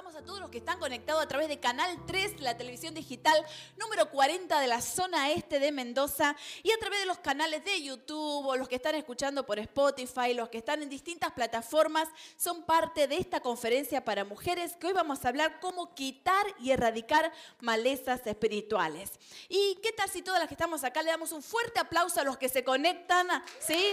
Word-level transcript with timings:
saludamos 0.00 0.22
a 0.22 0.24
todos 0.24 0.40
los 0.40 0.50
que 0.50 0.58
están 0.58 0.78
conectados 0.78 1.22
a 1.22 1.28
través 1.28 1.48
de 1.48 1.60
Canal 1.60 1.94
3, 2.06 2.40
la 2.40 2.56
televisión 2.56 2.94
digital 2.94 3.34
número 3.76 4.08
40 4.08 4.58
de 4.58 4.66
la 4.66 4.80
zona 4.80 5.30
este 5.30 5.58
de 5.58 5.72
Mendoza, 5.72 6.36
y 6.62 6.70
a 6.72 6.78
través 6.78 7.00
de 7.00 7.06
los 7.06 7.18
canales 7.18 7.62
de 7.64 7.82
YouTube 7.82 8.56
los 8.56 8.66
que 8.66 8.76
están 8.76 8.94
escuchando 8.94 9.44
por 9.44 9.58
Spotify, 9.58 10.32
los 10.32 10.48
que 10.48 10.58
están 10.58 10.82
en 10.82 10.88
distintas 10.88 11.32
plataformas, 11.32 12.08
son 12.38 12.62
parte 12.62 13.08
de 13.08 13.18
esta 13.18 13.40
conferencia 13.40 14.02
para 14.02 14.24
mujeres 14.24 14.74
que 14.76 14.86
hoy 14.86 14.94
vamos 14.94 15.22
a 15.24 15.28
hablar 15.28 15.60
cómo 15.60 15.94
quitar 15.94 16.46
y 16.58 16.70
erradicar 16.70 17.30
malezas 17.60 18.26
espirituales. 18.26 19.10
¿Y 19.50 19.74
qué 19.82 19.92
tal 19.92 20.08
si 20.08 20.22
todas 20.22 20.40
las 20.40 20.48
que 20.48 20.54
estamos 20.54 20.82
acá 20.82 21.02
le 21.02 21.10
damos 21.10 21.32
un 21.32 21.42
fuerte 21.42 21.78
aplauso 21.78 22.20
a 22.20 22.24
los 22.24 22.38
que 22.38 22.48
se 22.48 22.64
conectan? 22.64 23.28
¿Sí? 23.58 23.92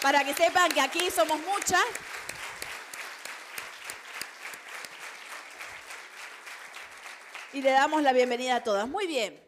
Para 0.00 0.22
que 0.22 0.32
sepan 0.34 0.70
que 0.70 0.80
aquí 0.80 1.10
somos 1.10 1.40
muchas. 1.40 1.82
Y 7.54 7.62
le 7.62 7.70
damos 7.70 8.02
la 8.02 8.12
bienvenida 8.12 8.56
a 8.56 8.64
todas. 8.64 8.88
Muy 8.88 9.06
bien, 9.06 9.40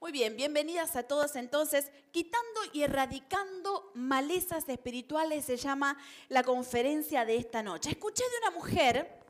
muy 0.00 0.12
bien, 0.12 0.36
bienvenidas 0.36 0.96
a 0.96 1.04
todas 1.04 1.34
entonces. 1.34 1.90
Quitando 2.10 2.60
y 2.74 2.82
erradicando 2.82 3.90
malezas 3.94 4.68
espirituales 4.68 5.46
se 5.46 5.56
llama 5.56 5.96
la 6.28 6.42
conferencia 6.42 7.24
de 7.24 7.36
esta 7.36 7.62
noche. 7.62 7.88
Escuché 7.88 8.22
de 8.22 8.46
una 8.46 8.50
mujer, 8.50 9.22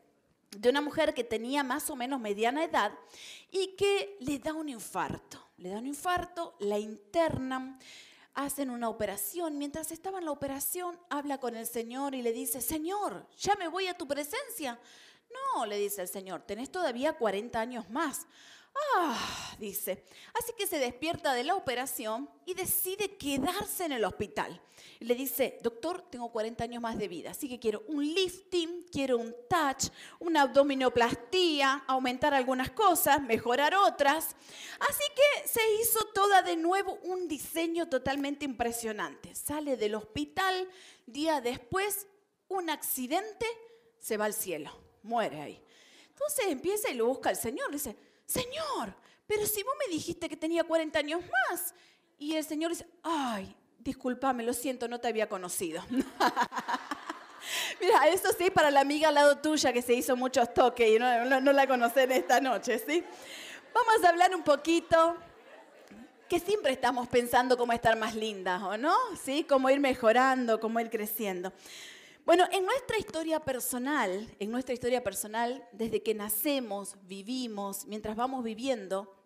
de 0.50 0.68
una 0.68 0.80
mujer 0.80 1.14
que 1.14 1.22
tenía 1.22 1.62
más 1.62 1.90
o 1.90 1.94
menos 1.94 2.18
mediana 2.18 2.64
edad 2.64 2.92
y 3.52 3.76
que 3.76 4.16
le 4.18 4.40
da 4.40 4.52
un 4.52 4.68
infarto. 4.68 5.38
Le 5.58 5.68
da 5.68 5.78
un 5.78 5.86
infarto, 5.86 6.56
la 6.58 6.76
internan, 6.76 7.78
hacen 8.34 8.70
una 8.70 8.88
operación. 8.88 9.58
Mientras 9.58 9.92
estaba 9.92 10.18
en 10.18 10.24
la 10.24 10.32
operación, 10.32 10.98
habla 11.08 11.38
con 11.38 11.54
el 11.54 11.68
Señor 11.68 12.16
y 12.16 12.22
le 12.22 12.32
dice, 12.32 12.62
Señor, 12.62 13.28
ya 13.38 13.54
me 13.54 13.68
voy 13.68 13.86
a 13.86 13.96
tu 13.96 14.08
presencia. 14.08 14.76
No, 15.30 15.66
le 15.66 15.78
dice 15.78 16.02
el 16.02 16.08
Señor, 16.08 16.42
tenés 16.42 16.70
todavía 16.70 17.14
40 17.14 17.60
años 17.60 17.90
más. 17.90 18.26
Ah, 18.94 19.56
dice. 19.58 20.04
Así 20.34 20.52
que 20.56 20.66
se 20.66 20.78
despierta 20.78 21.34
de 21.34 21.44
la 21.44 21.54
operación 21.54 22.28
y 22.46 22.54
decide 22.54 23.16
quedarse 23.16 23.84
en 23.84 23.92
el 23.92 24.04
hospital. 24.04 24.60
Le 25.00 25.14
dice, 25.14 25.58
doctor, 25.62 26.02
tengo 26.10 26.30
40 26.30 26.64
años 26.64 26.82
más 26.82 26.98
de 26.98 27.08
vida, 27.08 27.30
así 27.30 27.48
que 27.48 27.58
quiero 27.58 27.84
un 27.88 28.04
lifting, 28.04 28.84
quiero 28.90 29.18
un 29.18 29.34
touch, 29.48 29.90
una 30.20 30.42
abdominoplastía, 30.42 31.84
aumentar 31.86 32.34
algunas 32.34 32.70
cosas, 32.70 33.20
mejorar 33.22 33.74
otras. 33.74 34.36
Así 34.80 35.04
que 35.14 35.48
se 35.48 35.60
hizo 35.80 36.04
toda 36.14 36.42
de 36.42 36.56
nuevo 36.56 36.98
un 37.02 37.28
diseño 37.28 37.88
totalmente 37.88 38.44
impresionante. 38.44 39.34
Sale 39.34 39.76
del 39.76 39.94
hospital, 39.94 40.68
día 41.06 41.40
después, 41.40 42.06
un 42.48 42.70
accidente, 42.70 43.46
se 43.98 44.16
va 44.16 44.26
al 44.26 44.34
cielo 44.34 44.87
muere 45.02 45.40
ahí. 45.40 45.62
Entonces 46.08 46.46
empieza 46.48 46.90
y 46.90 46.94
lo 46.94 47.06
busca 47.06 47.30
el 47.30 47.36
Señor. 47.36 47.70
dice, 47.70 47.96
Señor, 48.26 48.94
pero 49.26 49.46
si 49.46 49.62
vos 49.62 49.74
me 49.78 49.92
dijiste 49.92 50.28
que 50.28 50.36
tenía 50.36 50.64
40 50.64 50.98
años 50.98 51.20
más. 51.22 51.74
Y 52.18 52.34
el 52.34 52.44
Señor 52.44 52.70
dice, 52.70 52.86
ay, 53.02 53.54
discúlpame, 53.78 54.42
lo 54.42 54.52
siento, 54.52 54.88
no 54.88 54.98
te 54.98 55.08
había 55.08 55.28
conocido. 55.28 55.82
Mira, 57.80 58.08
eso 58.08 58.28
sí, 58.36 58.50
para 58.50 58.70
la 58.70 58.80
amiga 58.80 59.08
al 59.08 59.14
lado 59.14 59.38
tuya 59.38 59.72
que 59.72 59.82
se 59.82 59.94
hizo 59.94 60.16
muchos 60.16 60.52
toques 60.52 60.90
y 60.90 60.98
no, 60.98 61.40
no, 61.40 61.52
la 61.52 61.66
conocen 61.66 62.12
esta 62.12 62.40
noche, 62.40 62.78
¿sí? 62.78 63.04
Vamos 63.72 64.04
a 64.04 64.08
hablar 64.08 64.34
un 64.34 64.42
poquito 64.42 65.16
que 66.28 66.40
siempre 66.40 66.72
estamos 66.72 67.08
pensando 67.08 67.56
cómo 67.56 67.72
estar 67.72 67.96
más 67.96 68.14
lindas, 68.14 68.62
¿o 68.62 68.76
no? 68.76 68.94
¿Sí? 69.22 69.44
Cómo 69.44 69.70
ir 69.70 69.80
mejorando, 69.80 70.60
cómo 70.60 70.80
ir 70.80 70.90
creciendo. 70.90 71.52
Bueno, 72.28 72.44
en 72.52 72.66
nuestra 72.66 72.98
historia 72.98 73.40
personal, 73.40 74.36
en 74.38 74.50
nuestra 74.50 74.74
historia 74.74 75.02
personal, 75.02 75.66
desde 75.72 76.02
que 76.02 76.12
nacemos, 76.12 76.94
vivimos, 77.04 77.86
mientras 77.86 78.16
vamos 78.16 78.44
viviendo, 78.44 79.16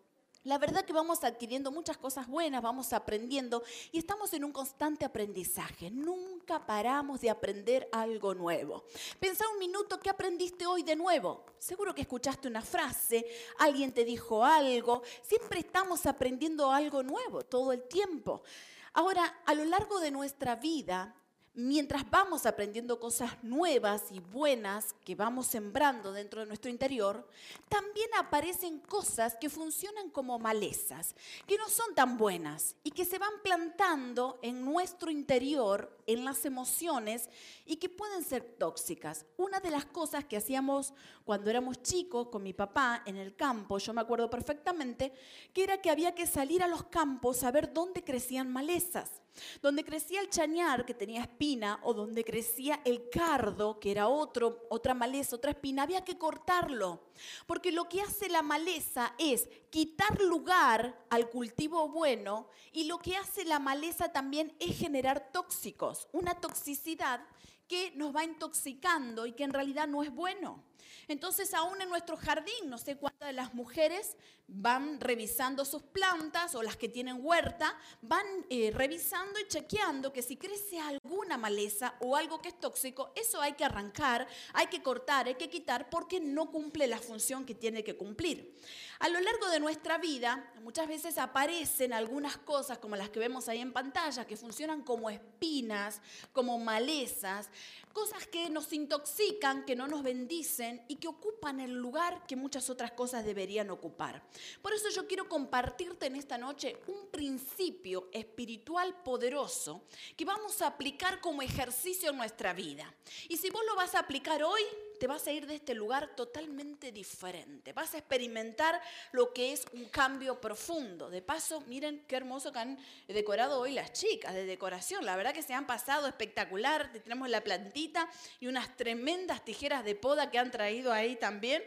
la 0.45 0.56
verdad 0.56 0.84
que 0.84 0.92
vamos 0.92 1.25
adquiriendo 1.25 1.73
muchas 1.73 1.97
cosas 1.97 2.28
buenas, 2.28 2.62
vamos 2.62 2.92
aprendiendo 2.92 3.64
y 3.91 3.98
estamos 3.98 4.33
en 4.34 4.45
un 4.45 4.52
constante 4.52 5.05
aprendizaje. 5.05 5.91
Nunca 5.91 6.64
paramos 6.64 7.20
de 7.20 7.30
aprender 7.30 7.89
algo 7.91 8.36
nuevo. 8.36 8.85
Pensá 9.18 9.48
un 9.48 9.58
minuto, 9.58 9.98
¿qué 9.98 10.08
aprendiste 10.08 10.64
hoy 10.64 10.85
de 10.85 10.95
nuevo? 10.95 11.45
Seguro 11.58 11.96
que 11.96 12.02
escuchaste 12.02 12.46
una 12.46 12.62
frase, 12.62 13.27
alguien 13.58 13.92
te 13.92 14.05
dijo 14.05 14.45
algo. 14.45 15.02
Siempre 15.23 15.58
estamos 15.58 16.07
aprendiendo 16.07 16.70
algo 16.70 17.02
nuevo 17.02 17.42
todo 17.42 17.73
el 17.73 17.83
tiempo. 17.83 18.45
Ahora, 18.92 19.41
a 19.45 19.55
lo 19.55 19.64
largo 19.64 19.98
de 19.98 20.12
nuestra 20.12 20.55
vida, 20.55 21.17
mientras 21.55 22.08
vamos 22.08 22.46
aprendiendo 22.46 22.98
cosas 22.98 23.30
nuevas 23.42 24.11
y 24.11 24.20
buenas 24.20 24.95
que 25.05 25.14
vamos 25.14 25.46
sembrando 25.46 26.13
dentro 26.13 26.40
de 26.40 26.46
nuestro 26.46 26.70
interior, 26.70 27.27
también 27.68 28.08
aparecen 28.18 28.79
cosas 28.80 29.36
que 29.36 29.51
funcionan 29.51 30.11
como 30.11 30.39
malezas, 30.39 31.14
que 31.46 31.58
no 31.58 31.68
son 31.68 31.95
tan 31.95 32.17
buenas 32.17 32.74
y 32.83 32.91
que 32.91 33.05
se 33.05 33.18
van 33.18 33.35
plantando 33.42 34.39
en 34.42 34.64
nuestro 34.64 35.11
interior, 35.11 35.95
en 36.12 36.24
las 36.24 36.45
emociones 36.45 37.28
y 37.64 37.77
que 37.77 37.89
pueden 37.89 38.24
ser 38.24 38.42
tóxicas. 38.42 39.27
Una 39.36 39.61
de 39.61 39.70
las 39.70 39.84
cosas 39.86 40.24
que 40.24 40.36
hacíamos 40.36 40.92
cuando 41.24 41.50
éramos 41.50 41.83
chicos 41.83 42.28
con 42.28 42.42
mi 42.42 42.52
papá 42.52 43.02
en 43.06 43.17
el 43.17 43.36
campo, 43.36 43.78
yo 43.78 43.92
me 43.92 44.00
acuerdo 44.00 44.28
perfectamente, 44.28 45.12
que 45.52 45.64
era 45.64 45.80
que 45.80 45.90
había 45.90 46.14
que 46.14 46.27
salir 46.27 46.62
a 46.62 46.68
los 46.68 46.84
campos 46.84 47.42
a 47.45 47.50
ver 47.50 47.73
dónde 47.73 48.05
crecían 48.05 48.52
malezas. 48.52 49.23
Donde 49.62 49.83
crecía 49.83 50.20
el 50.20 50.28
chañar, 50.28 50.84
que 50.84 50.92
tenía 50.92 51.23
espina, 51.23 51.80
o 51.84 51.95
donde 51.95 52.23
crecía 52.23 52.83
el 52.84 53.08
cardo, 53.08 53.80
que 53.80 53.90
era 53.90 54.08
otro, 54.08 54.67
otra 54.68 54.92
maleza, 54.92 55.36
otra 55.36 55.52
espina, 55.52 55.84
había 55.84 56.05
que 56.05 56.18
cortarlo. 56.18 57.00
Porque 57.46 57.73
lo 57.73 57.89
que 57.89 58.02
hace 58.02 58.29
la 58.29 58.42
maleza 58.42 59.14
es 59.18 59.48
quitar 59.73 60.21
lugar 60.21 61.03
al 61.09 61.31
cultivo 61.31 61.89
bueno 61.89 62.47
y 62.73 62.85
lo 62.85 62.99
que 62.99 63.17
hace 63.17 63.47
la 63.47 63.59
maleza 63.59 64.13
también 64.13 64.55
es 64.61 64.79
generar 64.79 65.33
tóxicos, 65.33 66.09
una 66.13 66.35
toxicidad 66.35 67.25
que 67.67 67.91
nos 67.93 68.15
va 68.15 68.23
intoxicando 68.23 69.25
y 69.25 69.33
que 69.33 69.45
en 69.45 69.53
realidad 69.55 69.89
no 69.89 70.03
es 70.03 70.15
bueno. 70.15 70.63
Entonces, 71.08 71.55
aún 71.55 71.80
en 71.80 71.89
nuestro 71.89 72.17
jardín, 72.17 72.69
no 72.69 72.79
sé 72.79 72.97
cuántas 72.97 73.29
de 73.29 73.33
las 73.33 73.55
mujeres 73.55 74.17
van 74.48 75.01
revisando 75.01 75.64
sus 75.64 75.83
plantas 75.83 76.55
o 76.55 76.63
las 76.63 76.77
que 76.77 76.89
tienen 76.89 77.19
huerta, 77.20 77.77
van 78.03 78.27
eh, 78.51 78.70
revisando 78.75 79.41
y 79.41 79.48
chequeando 79.48 80.13
que 80.13 80.23
si 80.23 80.36
crece 80.36 80.79
alguna 80.79 81.39
maleza 81.39 81.95
o 82.01 82.17
algo 82.17 82.42
que 82.42 82.48
es 82.48 82.61
tóxico, 82.61 83.13
eso 83.14 83.41
hay 83.41 83.55
que 83.55 83.64
arrancar, 83.64 84.29
hay 84.53 84.67
que 84.67 84.83
cortar, 84.83 85.27
hay 85.27 85.36
que 85.36 85.48
quitar 85.48 85.89
porque 85.89 86.20
no 86.20 86.51
cumple 86.51 86.86
la 86.86 86.98
función 86.98 87.47
que 87.47 87.55
tiene 87.55 87.83
que 87.83 87.97
cumplir. 87.97 88.55
A 88.98 89.09
lo 89.09 89.20
largo 89.20 89.48
de 89.48 89.59
nuestra 89.59 89.98
vida, 89.98 90.53
muchas 90.63 90.86
veces 90.86 91.19
aparecen 91.19 91.92
algunas 91.92 92.36
cosas 92.36 92.79
como 92.79 92.95
las 92.95 93.09
que 93.09 93.19
vemos 93.19 93.48
ahí 93.48 93.61
en 93.61 93.73
pantalla, 93.73 94.27
que 94.27 94.36
funcionan 94.36 94.83
como 94.83 95.11
espinas, 95.11 96.01
como 96.33 96.59
malezas, 96.59 97.48
cosas 97.92 98.27
que 98.27 98.48
nos 98.48 98.73
intoxican, 98.73 99.64
que 99.64 99.77
no 99.77 99.89
nos 99.89 100.03
bendicen 100.03 100.82
y 100.89 100.97
que 100.97 101.09
ocupan 101.09 101.61
el 101.61 101.73
lugar 101.73 102.27
que 102.27 102.37
muchas 102.37 102.70
otras 102.70 102.93
cosas 102.93 103.25
deberían 103.25 103.70
ocupar. 103.70 104.23
Por 104.61 104.73
eso 104.73 104.89
yo 104.91 105.07
quiero 105.07 105.29
compartirte 105.29 106.07
en 106.07 106.17
esta 106.17 106.39
noche 106.39 106.77
un 106.87 107.09
principio 107.09 108.09
espiritual 108.13 109.03
poderoso 109.03 109.85
que 110.17 110.25
vamos 110.25 110.63
a 110.63 110.69
aplicar 110.69 111.21
como 111.21 111.42
ejercicio 111.42 112.11
en 112.11 112.17
nuestra 112.17 112.53
vida. 112.53 112.92
Y 113.29 113.37
si 113.37 113.51
vos 113.51 113.63
lo 113.67 113.77
vas 113.77 113.95
a 113.95 114.01
aplicar 114.01 114.42
hoy, 114.42 114.63
te 115.02 115.08
vas 115.08 115.27
a 115.27 115.33
ir 115.33 115.48
de 115.48 115.57
este 115.57 115.74
lugar 115.74 116.14
totalmente 116.14 116.92
diferente. 116.92 117.73
Vas 117.73 117.92
a 117.92 117.98
experimentar 117.98 118.80
lo 119.11 119.33
que 119.33 119.52
es 119.52 119.64
un 119.73 119.86
cambio 119.86 120.40
profundo. 120.40 121.11
De 121.11 121.20
paso, 121.20 121.61
miren 121.63 122.05
qué 122.07 122.14
hermoso 122.14 122.52
que 122.52 122.61
han 122.61 122.79
decorado 123.08 123.58
hoy 123.58 123.73
las 123.73 123.92
chicas 123.92 124.33
de 124.33 124.45
decoración. 124.45 125.05
La 125.05 125.17
verdad 125.17 125.35
que 125.35 125.42
se 125.42 125.55
han 125.55 125.67
pasado 125.67 126.07
espectacular. 126.07 126.92
Tenemos 126.92 127.29
la 127.29 127.42
plantita 127.42 128.08
y 128.38 128.46
unas 128.46 128.76
tremendas 128.76 129.44
tijeras 129.44 129.85
de 129.85 129.96
poda 129.96 130.31
que 130.31 130.38
han 130.38 130.52
traído 130.52 130.93
ahí 130.93 131.17
también. 131.17 131.64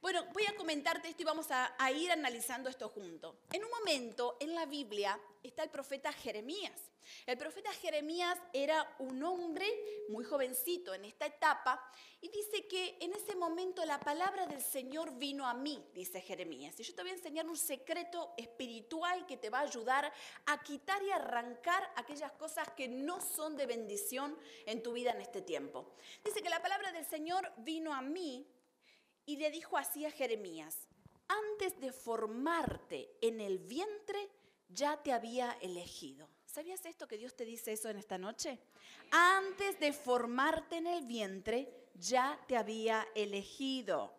Bueno, 0.00 0.24
voy 0.32 0.44
a 0.46 0.54
comentarte 0.54 1.08
esto 1.08 1.22
y 1.22 1.24
vamos 1.24 1.46
a, 1.50 1.74
ir 1.92 2.12
analizando 2.12 2.68
esto 2.68 2.88
junto. 2.90 3.38
En 3.52 3.64
un 3.64 3.70
momento 3.70 4.36
en 4.40 4.54
la 4.54 4.66
Biblia 4.66 5.18
está 5.42 5.62
el 5.62 5.70
profeta 5.70 6.12
Jeremías. 6.12 6.92
El 7.24 7.38
profeta 7.38 7.72
Jeremías 7.72 8.36
era 8.52 8.96
un 8.98 9.22
hombre 9.22 9.66
muy 10.08 10.24
jovencito 10.24 10.92
en 10.92 11.04
esta 11.04 11.26
etapa 11.26 11.80
y 12.20 12.28
dice 12.28 12.66
que 12.66 12.98
en 13.00 13.12
ese 13.14 13.36
momento 13.36 13.84
la 13.84 14.00
palabra 14.00 14.46
del 14.46 14.60
Señor 14.60 15.16
vino 15.16 15.46
a 15.46 15.54
mí, 15.54 15.84
dice 15.94 16.20
Jeremías. 16.20 16.78
Y 16.80 16.82
yo 16.82 16.94
te 16.94 17.02
voy 17.02 17.12
a 17.12 17.14
enseñar 17.14 17.46
un 17.46 17.56
secreto 17.56 18.34
espiritual 18.36 19.24
que 19.26 19.36
te 19.36 19.50
va 19.50 19.60
a 19.60 19.62
ayudar 19.62 20.12
a 20.46 20.62
quitar 20.62 21.02
y 21.02 21.10
arrancar 21.10 21.88
aquellas 21.94 22.32
cosas 22.32 22.68
que 22.76 22.88
no 22.88 23.20
son 23.20 23.56
de 23.56 23.66
bendición 23.66 24.36
en 24.66 24.82
tu 24.82 24.92
vida 24.92 25.12
en 25.12 25.20
este 25.20 25.42
tiempo. 25.42 25.94
Dice 26.24 26.42
que 26.42 26.50
la 26.50 26.62
palabra 26.62 26.92
del 26.92 27.06
Señor 27.06 27.52
vino 27.58 27.94
a 27.94 28.02
mí 28.02 28.46
y 29.26 29.36
le 29.36 29.50
dijo 29.50 29.76
así 29.76 30.06
a 30.06 30.10
Jeremías, 30.10 30.88
antes 31.28 31.78
de 31.80 31.92
formarte 31.92 33.10
en 33.20 33.40
el 33.40 33.58
vientre, 33.58 34.30
ya 34.68 35.02
te 35.02 35.12
había 35.12 35.52
elegido. 35.60 36.28
¿Sabías 36.46 36.86
esto 36.86 37.06
que 37.06 37.18
Dios 37.18 37.34
te 37.34 37.44
dice 37.44 37.72
eso 37.72 37.90
en 37.90 37.98
esta 37.98 38.16
noche? 38.16 38.58
Antes 39.10 39.78
de 39.78 39.92
formarte 39.92 40.76
en 40.76 40.86
el 40.86 41.04
vientre, 41.04 41.68
ya 41.94 42.40
te 42.46 42.56
había 42.56 43.06
elegido. 43.14 44.14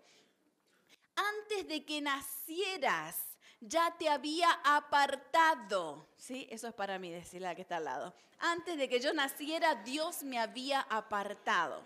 antes 1.15 1.67
de 1.67 1.83
que 1.83 1.99
nacieras, 1.99 3.17
ya 3.59 3.95
te 3.97 4.07
había 4.07 4.51
apartado. 4.63 6.07
¿Sí? 6.15 6.47
Eso 6.51 6.67
es 6.67 6.75
para 6.75 6.99
mí, 6.99 7.11
decirle 7.11 7.47
a 7.47 7.55
que 7.55 7.63
está 7.63 7.77
al 7.77 7.85
lado. 7.85 8.13
Antes 8.37 8.77
de 8.77 8.87
que 8.87 8.99
yo 8.99 9.13
naciera, 9.13 9.73
Dios 9.75 10.21
me 10.21 10.37
había 10.37 10.81
apartado. 10.81 11.81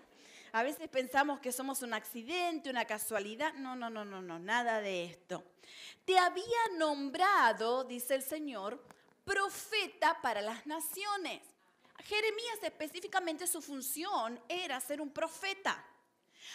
A 0.53 0.63
veces 0.63 0.89
pensamos 0.89 1.39
que 1.39 1.51
somos 1.51 1.81
un 1.81 1.93
accidente, 1.93 2.69
una 2.69 2.85
casualidad. 2.85 3.53
No, 3.53 3.75
no, 3.75 3.89
no, 3.89 4.03
no, 4.03 4.21
no, 4.21 4.37
nada 4.37 4.81
de 4.81 5.05
esto. 5.05 5.43
Te 6.05 6.17
había 6.17 6.67
nombrado, 6.77 7.85
dice 7.85 8.15
el 8.15 8.23
Señor, 8.23 8.83
profeta 9.23 10.19
para 10.21 10.41
las 10.41 10.65
naciones. 10.65 11.41
Jeremías 12.03 12.59
específicamente 12.63 13.47
su 13.47 13.61
función 13.61 14.39
era 14.49 14.79
ser 14.81 14.99
un 14.99 15.11
profeta. 15.11 15.85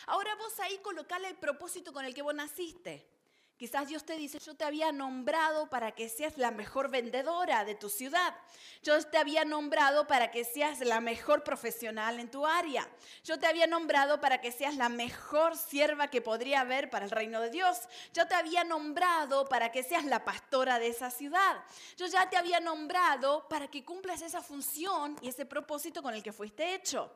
Ahora 0.07 0.35
vos 0.37 0.59
ahí 0.61 0.79
colocale 0.79 1.29
el 1.29 1.37
propósito 1.37 1.93
con 1.93 2.05
el 2.05 2.15
que 2.15 2.23
vos 2.23 2.35
naciste. 2.35 3.16
Quizás 3.57 3.89
Dios 3.89 4.05
te 4.05 4.17
dice, 4.17 4.39
yo 4.39 4.55
te 4.55 4.65
había 4.65 4.93
nombrado 4.93 5.71
para 5.71 5.93
que 5.93 6.11
seas 6.11 6.37
la 6.37 6.51
mejor 6.51 6.91
vendedora 6.91 7.65
de 7.65 7.75
tu 7.75 7.89
ciudad. 7.89 8.35
Yo 8.83 9.03
te 9.07 9.17
había 9.17 9.47
nombrado 9.47 10.07
para 10.07 10.31
que 10.31 10.45
seas 10.45 10.81
la 10.81 11.01
mejor 11.01 11.43
profesional 11.43 12.21
en 12.21 12.31
tu 12.31 12.47
área. 12.47 12.87
Yo 13.25 13.39
te 13.39 13.47
había 13.47 13.67
nombrado 13.67 14.21
para 14.21 14.43
que 14.43 14.53
seas 14.53 14.77
la 14.77 14.91
mejor 14.91 15.57
sierva 15.57 16.09
que 16.09 16.21
podría 16.21 16.61
haber 16.61 16.91
para 16.91 17.07
el 17.07 17.11
reino 17.11 17.41
de 17.41 17.49
Dios. 17.49 17.79
Yo 18.13 18.29
te 18.29 18.35
había 18.35 18.63
nombrado 18.63 19.47
para 19.47 19.73
que 19.73 19.83
seas 19.83 20.05
la 20.05 20.23
pastora 20.23 20.79
de 20.79 20.89
esa 20.89 21.11
ciudad. 21.11 21.57
Yo 21.97 22.07
ya 22.09 22.29
te 22.29 22.37
había 22.37 22.61
nombrado 22.61 23.49
para 23.49 23.69
que 23.69 23.87
cumplas 23.87 24.21
esa 24.21 24.43
función 24.43 25.17
y 25.23 25.29
ese 25.29 25.47
propósito 25.47 26.03
con 26.03 26.13
el 26.13 26.23
que 26.23 26.35
fuiste 26.35 26.75
hecho. 26.75 27.11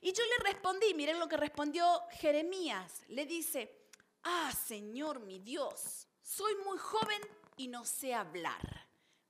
Y 0.00 0.12
yo 0.12 0.22
le 0.24 0.44
respondí, 0.44 0.94
miren 0.94 1.18
lo 1.18 1.26
que 1.26 1.36
respondió 1.36 2.02
Jeremías. 2.12 3.02
Le 3.08 3.26
dice, 3.26 3.85
ah, 4.26 4.52
Señor 4.52 5.20
mi 5.20 5.38
Dios, 5.38 6.08
soy 6.20 6.52
muy 6.64 6.78
joven 6.78 7.20
y 7.56 7.68
no 7.68 7.84
sé 7.84 8.12
hablar. 8.12 8.86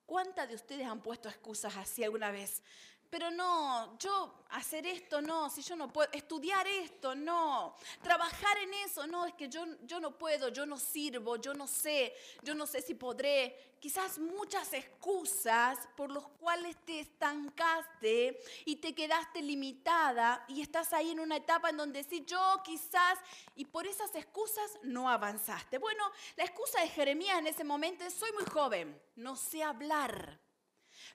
¿Cuántas 0.07 0.49
de 0.49 0.55
ustedes 0.55 0.87
han 0.87 1.03
puesto 1.03 1.29
excusas 1.29 1.77
así 1.77 2.03
alguna 2.03 2.31
vez? 2.31 2.63
Pero 3.11 3.31
no, 3.31 3.97
yo 3.99 4.35
hacer 4.51 4.87
esto, 4.87 5.21
no, 5.21 5.49
si 5.51 5.63
yo 5.63 5.77
no 5.77 5.93
puedo, 5.93 6.11
estudiar 6.13 6.67
esto, 6.67 7.15
no, 7.15 7.77
trabajar 8.03 8.57
en 8.59 8.75
eso, 8.75 9.07
no, 9.07 9.27
es 9.27 9.35
que 9.35 9.49
yo, 9.49 9.65
yo 9.85 10.01
no 10.01 10.17
puedo, 10.17 10.49
yo 10.49 10.67
no 10.67 10.79
sirvo, 10.79 11.37
yo 11.37 11.55
no 11.55 11.67
sé, 11.67 12.15
yo 12.43 12.55
no 12.55 12.67
sé 12.67 12.83
si 12.83 12.95
podré. 12.95 13.75
Quizás 13.79 14.19
muchas 14.19 14.73
excusas 14.73 15.79
por 15.97 16.11
los 16.11 16.27
cuales 16.41 16.77
te 16.85 17.01
estancaste 17.01 18.41
y 18.65 18.77
te 18.77 18.95
quedaste 18.95 19.43
limitada 19.43 20.45
y 20.49 20.61
estás 20.63 20.93
ahí 20.93 21.11
en 21.11 21.21
una 21.21 21.37
etapa 21.37 21.71
en 21.71 21.77
donde 21.77 22.03
sí, 22.03 22.25
yo 22.27 22.63
quizás, 22.65 23.19
y 23.55 23.67
por 23.67 23.87
esas 23.87 24.15
excusas 24.15 24.79
no 24.83 25.09
avanzaste. 25.09 25.79
Bueno, 25.79 26.11
la 26.37 26.45
excusa 26.45 26.81
de 26.81 26.89
Jeremías 26.89 27.39
en 27.39 27.47
ese 27.47 27.65
momento 27.65 28.05
es, 28.05 28.15
soy 28.15 28.33
muy 28.33 28.47
joven, 28.47 29.01
no 29.15 29.37
sé 29.37 29.63
hablar. 29.63 30.46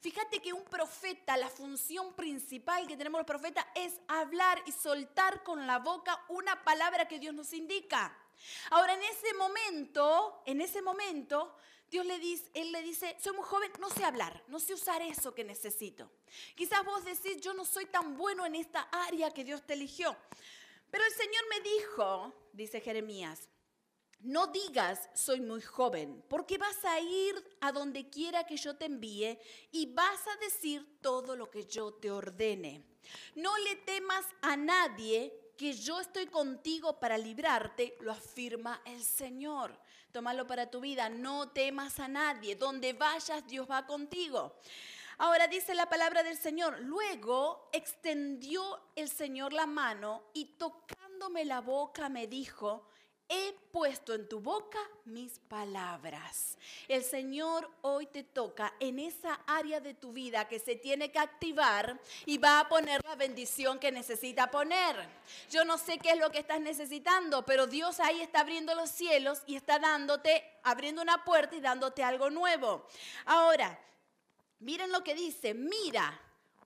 Fíjate 0.01 0.41
que 0.41 0.53
un 0.53 0.63
profeta, 0.65 1.37
la 1.37 1.49
función 1.49 2.13
principal 2.15 2.87
que 2.87 2.97
tenemos 2.97 3.19
los 3.19 3.27
profetas 3.27 3.65
es 3.75 3.99
hablar 4.07 4.61
y 4.65 4.71
soltar 4.71 5.43
con 5.43 5.67
la 5.67 5.79
boca 5.79 6.23
una 6.29 6.63
palabra 6.63 7.07
que 7.07 7.19
Dios 7.19 7.33
nos 7.33 7.53
indica. 7.53 8.17
Ahora, 8.71 8.93
en 8.93 9.03
ese 9.03 9.33
momento, 9.35 10.41
en 10.45 10.61
ese 10.61 10.81
momento, 10.81 11.55
Dios 11.89 12.05
le 12.05 12.19
dice, 12.19 12.49
Él 12.53 12.71
le 12.71 12.81
dice, 12.81 13.17
soy 13.19 13.33
muy 13.33 13.43
joven, 13.43 13.71
no 13.79 13.89
sé 13.89 14.03
hablar, 14.05 14.41
no 14.47 14.59
sé 14.59 14.73
usar 14.73 15.01
eso 15.01 15.35
que 15.35 15.43
necesito. 15.43 16.09
Quizás 16.55 16.83
vos 16.85 17.03
decís, 17.03 17.41
yo 17.41 17.53
no 17.53 17.65
soy 17.65 17.85
tan 17.85 18.17
bueno 18.17 18.45
en 18.45 18.55
esta 18.55 18.81
área 18.91 19.31
que 19.31 19.43
Dios 19.43 19.65
te 19.65 19.73
eligió. 19.73 20.15
Pero 20.89 21.03
el 21.03 21.11
Señor 21.13 21.43
me 21.49 21.59
dijo, 21.61 22.33
dice 22.53 22.81
Jeremías, 22.81 23.49
no 24.23 24.47
digas 24.47 25.09
soy 25.13 25.41
muy 25.41 25.61
joven, 25.61 26.23
porque 26.27 26.57
vas 26.57 26.83
a 26.85 26.99
ir 26.99 27.35
a 27.61 27.71
donde 27.71 28.09
quiera 28.09 28.45
que 28.45 28.57
yo 28.57 28.75
te 28.75 28.85
envíe 28.85 29.37
y 29.71 29.87
vas 29.93 30.27
a 30.27 30.37
decir 30.37 30.99
todo 31.01 31.35
lo 31.35 31.49
que 31.49 31.65
yo 31.65 31.93
te 31.93 32.11
ordene. 32.11 32.83
No 33.35 33.57
le 33.57 33.75
temas 33.77 34.25
a 34.41 34.55
nadie, 34.55 35.33
que 35.57 35.73
yo 35.73 35.99
estoy 35.99 36.25
contigo 36.25 36.99
para 36.99 37.19
librarte, 37.19 37.95
lo 38.01 38.11
afirma 38.11 38.81
el 38.85 39.03
Señor. 39.03 39.77
Tómalo 40.11 40.47
para 40.47 40.71
tu 40.71 40.79
vida, 40.79 41.07
no 41.07 41.49
temas 41.49 41.99
a 41.99 42.07
nadie, 42.07 42.55
donde 42.55 42.93
vayas 42.93 43.45
Dios 43.47 43.69
va 43.69 43.85
contigo. 43.85 44.55
Ahora 45.19 45.47
dice 45.47 45.75
la 45.75 45.87
palabra 45.87 46.23
del 46.23 46.35
Señor, 46.35 46.79
luego 46.81 47.69
extendió 47.71 48.81
el 48.95 49.07
Señor 49.07 49.53
la 49.53 49.67
mano 49.67 50.23
y 50.33 50.45
tocándome 50.57 51.45
la 51.45 51.61
boca 51.61 52.09
me 52.09 52.25
dijo, 52.25 52.87
he 53.33 53.53
puesto 53.71 54.13
en 54.13 54.27
tu 54.27 54.41
boca 54.41 54.77
mis 55.05 55.39
palabras. 55.39 56.57
El 56.89 57.01
Señor 57.01 57.71
hoy 57.81 58.05
te 58.05 58.23
toca 58.23 58.73
en 58.81 58.99
esa 58.99 59.35
área 59.47 59.79
de 59.79 59.93
tu 59.93 60.11
vida 60.11 60.49
que 60.49 60.59
se 60.59 60.75
tiene 60.75 61.13
que 61.13 61.19
activar 61.19 61.97
y 62.25 62.37
va 62.37 62.59
a 62.59 62.67
poner 62.67 63.01
la 63.05 63.15
bendición 63.15 63.79
que 63.79 63.89
necesita 63.89 64.51
poner. 64.51 64.97
Yo 65.49 65.63
no 65.63 65.77
sé 65.77 65.97
qué 65.97 66.11
es 66.11 66.19
lo 66.19 66.29
que 66.29 66.39
estás 66.39 66.59
necesitando, 66.59 67.45
pero 67.45 67.67
Dios 67.67 68.01
ahí 68.01 68.19
está 68.19 68.41
abriendo 68.41 68.75
los 68.75 68.89
cielos 68.89 69.41
y 69.47 69.55
está 69.55 69.79
dándote, 69.79 70.43
abriendo 70.63 71.01
una 71.01 71.23
puerta 71.23 71.55
y 71.55 71.61
dándote 71.61 72.03
algo 72.03 72.29
nuevo. 72.29 72.85
Ahora, 73.25 73.79
miren 74.59 74.91
lo 74.91 75.05
que 75.05 75.15
dice, 75.15 75.53
mira 75.53 76.19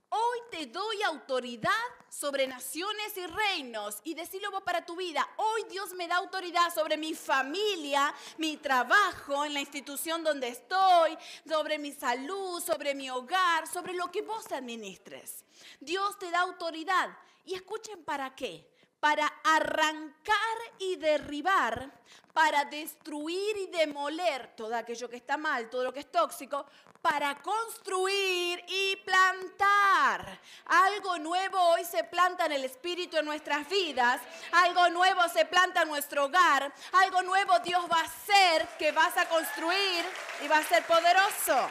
Hoy 0.09 0.39
te 0.49 0.65
doy 0.67 1.01
autoridad 1.03 1.71
sobre 2.15 2.47
naciones 2.47 3.17
y 3.17 3.25
reinos. 3.27 3.97
Y 4.03 4.13
decirlo 4.13 4.51
para 4.63 4.85
tu 4.85 4.95
vida. 4.95 5.27
Hoy 5.37 5.63
Dios 5.69 5.93
me 5.93 6.07
da 6.07 6.17
autoridad 6.17 6.73
sobre 6.73 6.97
mi 6.97 7.13
familia, 7.13 8.13
mi 8.37 8.57
trabajo, 8.57 9.43
en 9.43 9.53
la 9.53 9.59
institución 9.59 10.23
donde 10.23 10.47
estoy, 10.47 11.17
sobre 11.47 11.77
mi 11.77 11.91
salud, 11.91 12.63
sobre 12.63 12.95
mi 12.95 13.09
hogar, 13.09 13.67
sobre 13.67 13.93
lo 13.93 14.11
que 14.11 14.21
vos 14.21 14.51
administres. 14.51 15.43
Dios 15.79 16.17
te 16.17 16.31
da 16.31 16.41
autoridad. 16.41 17.09
Y 17.43 17.53
escuchen 17.53 18.03
para 18.03 18.33
qué 18.33 18.67
para 19.05 19.31
arrancar 19.45 20.57
y 20.79 20.95
derribar, 20.95 21.91
para 22.33 22.65
destruir 22.65 23.55
y 23.57 23.67
demoler 23.67 24.55
todo 24.57 24.75
aquello 24.75 25.09
que 25.09 25.15
está 25.15 25.37
mal, 25.37 25.69
todo 25.69 25.85
lo 25.85 25.93
que 25.93 26.01
es 26.01 26.11
tóxico, 26.11 26.65
para 27.01 27.41
construir 27.41 28.61
y 28.67 28.95
plantar. 28.97 30.39
Algo 30.65 31.17
nuevo 31.19 31.57
hoy 31.69 31.85
se 31.85 32.03
planta 32.03 32.47
en 32.47 32.53
el 32.53 32.65
Espíritu 32.65 33.17
en 33.17 33.25
nuestras 33.25 33.69
vidas, 33.69 34.19
algo 34.51 34.89
nuevo 34.89 35.21
se 35.29 35.45
planta 35.45 35.83
en 35.83 35.89
nuestro 35.89 36.25
hogar, 36.25 36.73
algo 36.93 37.21
nuevo 37.21 37.59
Dios 37.59 37.85
va 37.89 37.99
a 37.99 38.03
hacer 38.03 38.67
que 38.79 38.91
vas 38.91 39.15
a 39.17 39.29
construir 39.29 40.03
y 40.43 40.47
va 40.47 40.57
a 40.57 40.63
ser 40.63 40.83
poderoso. 40.85 41.69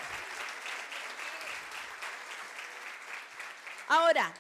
Ahora, 3.89 4.33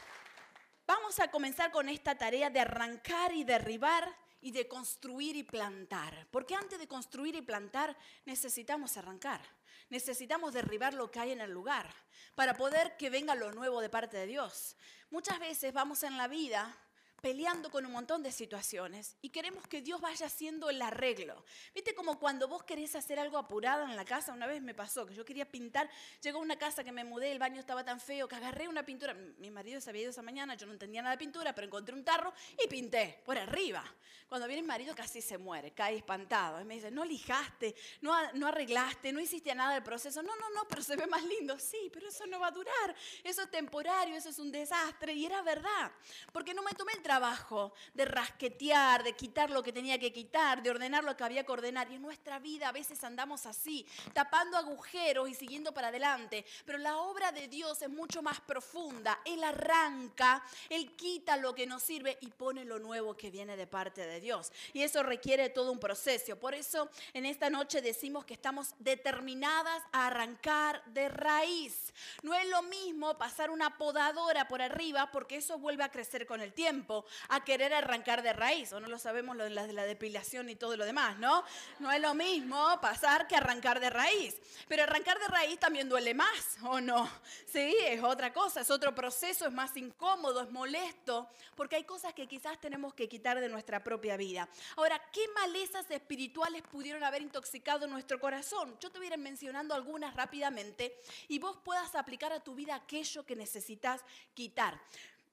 Vamos 0.86 1.18
a 1.18 1.30
comenzar 1.30 1.70
con 1.70 1.88
esta 1.88 2.14
tarea 2.14 2.50
de 2.50 2.60
arrancar 2.60 3.32
y 3.32 3.44
derribar 3.44 4.14
y 4.42 4.50
de 4.50 4.68
construir 4.68 5.34
y 5.36 5.42
plantar. 5.42 6.26
Porque 6.30 6.54
antes 6.54 6.78
de 6.78 6.86
construir 6.86 7.34
y 7.34 7.42
plantar 7.42 7.96
necesitamos 8.26 8.96
arrancar. 8.98 9.40
Necesitamos 9.88 10.52
derribar 10.52 10.92
lo 10.92 11.10
que 11.10 11.20
hay 11.20 11.32
en 11.32 11.40
el 11.40 11.50
lugar 11.50 11.88
para 12.34 12.54
poder 12.54 12.96
que 12.98 13.08
venga 13.08 13.34
lo 13.34 13.52
nuevo 13.52 13.80
de 13.80 13.88
parte 13.88 14.18
de 14.18 14.26
Dios. 14.26 14.76
Muchas 15.10 15.38
veces 15.38 15.72
vamos 15.72 16.02
en 16.02 16.18
la 16.18 16.28
vida 16.28 16.76
peleando 17.24 17.70
con 17.70 17.86
un 17.86 17.92
montón 17.92 18.22
de 18.22 18.30
situaciones 18.30 19.16
y 19.22 19.30
queremos 19.30 19.66
que 19.66 19.80
Dios 19.80 19.98
vaya 19.98 20.26
haciendo 20.26 20.68
el 20.68 20.82
arreglo. 20.82 21.42
¿Viste 21.74 21.94
como 21.94 22.18
cuando 22.18 22.48
vos 22.48 22.64
querés 22.64 22.94
hacer 22.96 23.18
algo 23.18 23.38
apurado 23.38 23.84
en 23.84 23.96
la 23.96 24.04
casa? 24.04 24.34
Una 24.34 24.46
vez 24.46 24.60
me 24.60 24.74
pasó 24.74 25.06
que 25.06 25.14
yo 25.14 25.24
quería 25.24 25.50
pintar, 25.50 25.88
llegó 26.20 26.40
a 26.40 26.42
una 26.42 26.58
casa 26.58 26.84
que 26.84 26.92
me 26.92 27.02
mudé, 27.02 27.32
el 27.32 27.38
baño 27.38 27.60
estaba 27.60 27.82
tan 27.82 27.98
feo 27.98 28.28
que 28.28 28.36
agarré 28.36 28.68
una 28.68 28.84
pintura. 28.84 29.14
Mi 29.38 29.50
marido 29.50 29.80
se 29.80 29.88
había 29.88 30.02
ido 30.02 30.10
esa 30.10 30.20
mañana, 30.20 30.54
yo 30.54 30.66
no 30.66 30.74
entendía 30.74 31.00
nada 31.00 31.14
de 31.14 31.18
pintura, 31.18 31.54
pero 31.54 31.66
encontré 31.66 31.94
un 31.94 32.04
tarro 32.04 32.30
y 32.62 32.68
pinté 32.68 33.22
por 33.24 33.38
arriba. 33.38 33.82
Cuando 34.28 34.46
viene 34.46 34.60
mi 34.60 34.68
marido 34.68 34.94
casi 34.94 35.22
se 35.22 35.38
muere, 35.38 35.72
cae 35.72 35.96
espantado. 35.96 36.60
Y 36.60 36.66
me 36.66 36.74
dice, 36.74 36.90
no 36.90 37.06
lijaste, 37.06 37.74
no, 38.02 38.12
no 38.32 38.48
arreglaste, 38.48 39.12
no 39.12 39.20
hiciste 39.20 39.54
nada 39.54 39.72
del 39.72 39.82
proceso. 39.82 40.22
No, 40.22 40.36
no, 40.36 40.50
no, 40.50 40.68
pero 40.68 40.82
se 40.82 40.94
ve 40.94 41.06
más 41.06 41.24
lindo. 41.24 41.58
Sí, 41.58 41.88
pero 41.90 42.08
eso 42.08 42.26
no 42.26 42.38
va 42.38 42.48
a 42.48 42.50
durar. 42.50 42.94
Eso 43.22 43.42
es 43.42 43.50
temporario, 43.50 44.14
eso 44.14 44.28
es 44.28 44.38
un 44.38 44.52
desastre. 44.52 45.14
Y 45.14 45.24
era 45.24 45.40
verdad, 45.40 45.90
porque 46.30 46.52
no 46.52 46.62
me 46.62 46.72
tomé 46.72 46.92
el 46.92 47.00
trabajo 47.00 47.13
trabajo 47.14 47.72
de 47.94 48.06
rasquetear, 48.06 49.04
de 49.04 49.12
quitar 49.12 49.48
lo 49.48 49.62
que 49.62 49.72
tenía 49.72 50.00
que 50.00 50.12
quitar, 50.12 50.60
de 50.64 50.70
ordenar 50.70 51.04
lo 51.04 51.16
que 51.16 51.22
había 51.22 51.44
que 51.44 51.52
ordenar. 51.52 51.88
Y 51.88 51.94
en 51.94 52.02
nuestra 52.02 52.40
vida 52.40 52.68
a 52.68 52.72
veces 52.72 53.04
andamos 53.04 53.46
así, 53.46 53.86
tapando 54.12 54.56
agujeros 54.56 55.28
y 55.28 55.34
siguiendo 55.34 55.72
para 55.72 55.88
adelante. 55.88 56.44
Pero 56.64 56.78
la 56.78 56.96
obra 56.96 57.30
de 57.30 57.46
Dios 57.46 57.80
es 57.82 57.88
mucho 57.88 58.20
más 58.20 58.40
profunda. 58.40 59.20
Él 59.24 59.44
arranca, 59.44 60.42
Él 60.68 60.96
quita 60.96 61.36
lo 61.36 61.54
que 61.54 61.68
nos 61.68 61.84
sirve 61.84 62.18
y 62.20 62.26
pone 62.32 62.64
lo 62.64 62.80
nuevo 62.80 63.16
que 63.16 63.30
viene 63.30 63.56
de 63.56 63.68
parte 63.68 64.04
de 64.04 64.18
Dios. 64.18 64.50
Y 64.72 64.82
eso 64.82 65.04
requiere 65.04 65.50
todo 65.50 65.70
un 65.70 65.78
proceso. 65.78 66.34
Por 66.34 66.52
eso 66.52 66.90
en 67.12 67.26
esta 67.26 67.48
noche 67.48 67.80
decimos 67.80 68.24
que 68.24 68.34
estamos 68.34 68.74
determinadas 68.80 69.84
a 69.92 70.08
arrancar 70.08 70.84
de 70.86 71.08
raíz. 71.08 71.94
No 72.24 72.34
es 72.34 72.48
lo 72.48 72.62
mismo 72.64 73.16
pasar 73.16 73.50
una 73.50 73.78
podadora 73.78 74.48
por 74.48 74.60
arriba 74.60 75.12
porque 75.12 75.36
eso 75.36 75.60
vuelve 75.60 75.84
a 75.84 75.92
crecer 75.92 76.26
con 76.26 76.40
el 76.40 76.52
tiempo 76.52 77.03
a 77.28 77.44
querer 77.44 77.72
arrancar 77.74 78.22
de 78.22 78.32
raíz, 78.32 78.72
o 78.72 78.80
no 78.80 78.88
lo 78.88 78.98
sabemos 78.98 79.36
lo 79.36 79.44
de 79.44 79.50
la, 79.50 79.66
la 79.66 79.84
depilación 79.84 80.48
y 80.48 80.56
todo 80.56 80.76
lo 80.76 80.84
demás, 80.84 81.18
¿no? 81.18 81.44
No 81.78 81.92
es 81.92 82.00
lo 82.00 82.14
mismo 82.14 82.80
pasar 82.80 83.26
que 83.26 83.36
arrancar 83.36 83.80
de 83.80 83.90
raíz. 83.90 84.36
Pero 84.68 84.82
arrancar 84.82 85.18
de 85.18 85.28
raíz 85.28 85.58
también 85.58 85.88
duele 85.88 86.14
más, 86.14 86.56
¿o 86.62 86.80
no? 86.80 87.10
Sí, 87.46 87.76
es 87.86 88.02
otra 88.02 88.32
cosa, 88.32 88.60
es 88.60 88.70
otro 88.70 88.94
proceso, 88.94 89.46
es 89.46 89.52
más 89.52 89.76
incómodo, 89.76 90.42
es 90.42 90.50
molesto, 90.50 91.28
porque 91.54 91.76
hay 91.76 91.84
cosas 91.84 92.14
que 92.14 92.26
quizás 92.26 92.60
tenemos 92.60 92.94
que 92.94 93.08
quitar 93.08 93.40
de 93.40 93.48
nuestra 93.48 93.82
propia 93.82 94.16
vida. 94.16 94.48
Ahora, 94.76 95.00
¿qué 95.12 95.26
malezas 95.34 95.90
espirituales 95.90 96.62
pudieron 96.62 97.04
haber 97.04 97.22
intoxicado 97.22 97.86
nuestro 97.86 98.18
corazón? 98.20 98.76
Yo 98.80 98.90
te 98.90 98.98
voy 98.98 99.08
a 99.08 99.14
ir 99.14 99.18
mencionando 99.18 99.74
algunas 99.74 100.14
rápidamente 100.14 100.98
y 101.28 101.38
vos 101.38 101.56
puedas 101.64 101.94
aplicar 101.94 102.32
a 102.32 102.42
tu 102.42 102.54
vida 102.54 102.74
aquello 102.74 103.24
que 103.24 103.36
necesitas 103.36 104.00
quitar. 104.34 104.80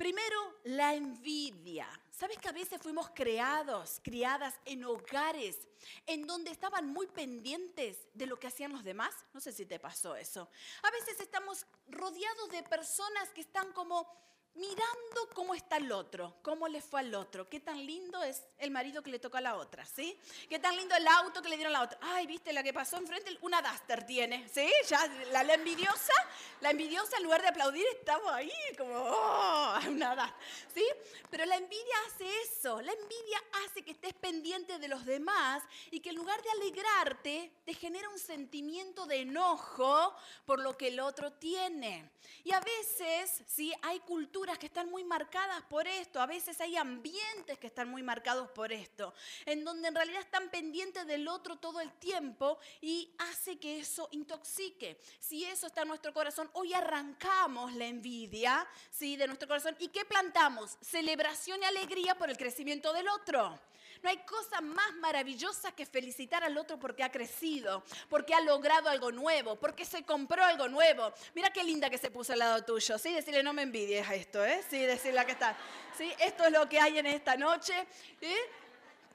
Primero, 0.01 0.58
la 0.63 0.96
envidia. 0.96 1.88
¿Sabes 2.10 2.39
que 2.39 2.50
a 2.50 2.51
veces 2.51 2.81
fuimos 2.81 3.12
creados, 3.13 4.01
criadas 4.03 4.55
en 4.65 4.84
hogares 4.84 5.67
en 6.08 6.25
donde 6.25 6.50
estaban 6.50 6.88
muy 6.88 7.05
pendientes 7.05 8.00
de 8.15 8.25
lo 8.25 8.39
que 8.39 8.48
hacían 8.48 8.72
los 8.72 8.84
demás? 8.84 9.13
No 9.31 9.39
sé 9.39 9.51
si 9.51 9.67
te 9.67 9.77
pasó 9.77 10.15
eso. 10.15 10.50
A 10.81 10.89
veces 10.89 11.20
estamos 11.20 11.67
rodeados 11.88 12.50
de 12.50 12.63
personas 12.63 13.29
que 13.29 13.41
están 13.41 13.74
como 13.74 14.12
mirando 14.55 15.29
cómo 15.34 15.55
está 15.55 15.77
el 15.77 15.91
otro, 15.91 16.36
cómo 16.41 16.67
le 16.67 16.81
fue 16.81 17.00
al 17.00 17.15
otro, 17.15 17.48
qué 17.50 17.60
tan 17.60 17.86
lindo 17.86 18.22
es 18.24 18.43
el 18.58 18.72
marido 18.72 19.01
que 19.01 19.10
le 19.10 19.20
tocó 19.20 19.38
a 19.38 19.41
la 19.41 19.55
otra, 19.55 19.86
¿sí? 19.86 20.17
Qué 20.50 20.60
tan 20.60 20.75
lindo 20.75 20.96
el 20.96 21.08
auto 21.08 21.41
que 21.41 21.50
le 21.50 21.55
dieron 21.55 21.75
a 21.75 21.79
la 21.79 21.86
otra. 21.86 21.98
Ay, 22.01 22.27
¿viste 22.27 22.51
la 22.51 22.62
que 22.62 22.74
pasó 22.74 22.98
enfrente? 22.98 23.38
Una 23.41 23.62
Duster 23.62 24.05
tiene, 24.05 24.48
¿sí? 24.50 24.70
Ya 24.88 25.08
la, 25.31 25.41
envidiosa, 25.53 26.13
la 26.60 26.72
envidiosa 26.72 27.17
en 27.17 27.24
lugar 27.24 27.41
de 27.41 27.48
aplaudir 27.48 27.86
estaba 27.93 28.36
ahí 28.36 28.51
como, 28.77 28.93
oh, 28.93 29.79
una 29.88 30.15
Duster, 30.15 30.36
¿sí? 30.74 30.86
Pero 31.29 31.46
la 31.46 31.55
envidia 31.55 31.96
hace 32.08 32.25
eso, 32.41 32.81
la 32.81 32.91
envidia 32.91 33.43
hace 33.65 33.84
que 33.84 33.91
estés 33.91 34.13
pendiente 34.13 34.79
de 34.79 34.88
los 34.88 35.05
demás 35.05 35.63
y 35.91 36.01
que 36.01 36.10
en 36.10 36.15
lugar 36.15 36.41
de 36.41 36.51
alegrarte, 36.51 37.51
te 37.65 37.74
genera 37.74 38.10
un 38.10 38.20
sentimiento 38.20 39.05
de 39.05 39.22
enojo 39.22 40.13
por 40.46 40.60
lo 40.60 40.77
que 40.77 40.89
el 40.89 41.00
otro 41.00 41.31
tiene. 41.34 42.12
Y 42.43 42.51
a 42.51 42.60
veces, 42.60 43.43
¿sí? 43.48 43.74
Hay 43.81 44.00
que 44.42 44.66
están 44.66 44.90
muy 44.90 45.04
marcadas 45.04 45.62
por 45.70 45.88
esto, 45.88 46.20
a 46.20 46.26
veces 46.26 46.60
hay 46.62 46.76
ambientes 46.76 47.60
que 47.60 47.68
están 47.68 47.90
muy 47.90 48.02
marcados 48.02 48.50
por 48.50 48.72
esto, 48.72 49.14
en 49.46 49.64
donde 49.64 49.88
en 49.88 49.96
realidad 49.96 50.22
están 50.22 50.50
pendientes 50.50 51.06
del 51.06 51.28
otro 51.28 51.58
todo 51.58 51.80
el 51.80 51.92
tiempo 51.94 52.58
y 52.82 53.14
hace 53.20 53.60
que 53.60 53.80
eso 53.80 54.08
intoxique. 54.12 55.00
Si 55.20 55.46
eso 55.46 55.68
está 55.68 55.84
en 55.84 55.90
nuestro 55.90 56.14
corazón, 56.14 56.50
hoy 56.54 56.74
arrancamos 56.74 57.74
la 57.76 57.86
envidia 57.86 58.68
¿sí? 58.90 59.16
de 59.16 59.28
nuestro 59.28 59.48
corazón. 59.48 59.76
¿Y 59.80 59.90
qué 59.90 60.06
plantamos? 60.06 60.78
Celebración 60.82 61.62
y 61.62 61.66
alegría 61.66 62.16
por 62.18 62.30
el 62.30 62.38
crecimiento 62.38 62.94
del 62.94 63.08
otro. 63.10 63.60
No 64.01 64.10
hay 64.10 64.17
cosa 64.20 64.62
más 64.62 64.93
maravillosa 64.96 65.72
que 65.74 65.86
felicitar 65.86 66.43
al 66.43 66.58
otro 66.58 66.79
porque 66.79 67.03
ha 67.03 67.12
crecido, 67.12 67.84
porque 68.10 68.34
ha 68.34 68.41
logrado 68.41 68.89
algo 68.89 69.12
nuevo, 69.12 69.55
porque 69.58 69.86
se 69.86 70.03
compró 70.03 70.43
algo 70.43 70.67
nuevo. 70.67 71.13
Mira 71.36 71.51
qué 71.51 71.63
linda 71.63 71.89
que 71.89 71.98
se 71.98 72.10
puso 72.10 72.34
al 72.34 72.39
lado 72.39 72.63
tuyo. 72.63 72.98
Sí, 72.98 73.13
decirle 73.13 73.43
no 73.43 73.53
me 73.53 73.62
envidies 73.62 74.08
a 74.08 74.15
esto, 74.15 74.43
¿eh? 74.43 74.63
Sí, 74.70 74.79
decirle 74.79 75.24
que 75.25 75.34
está. 75.34 75.55
Sí, 75.98 76.12
esto 76.20 76.46
es 76.46 76.51
lo 76.51 76.67
que 76.67 76.79
hay 76.79 76.98
en 76.98 77.05
esta 77.05 77.36
noche. 77.36 77.88
¿eh? 78.22 78.50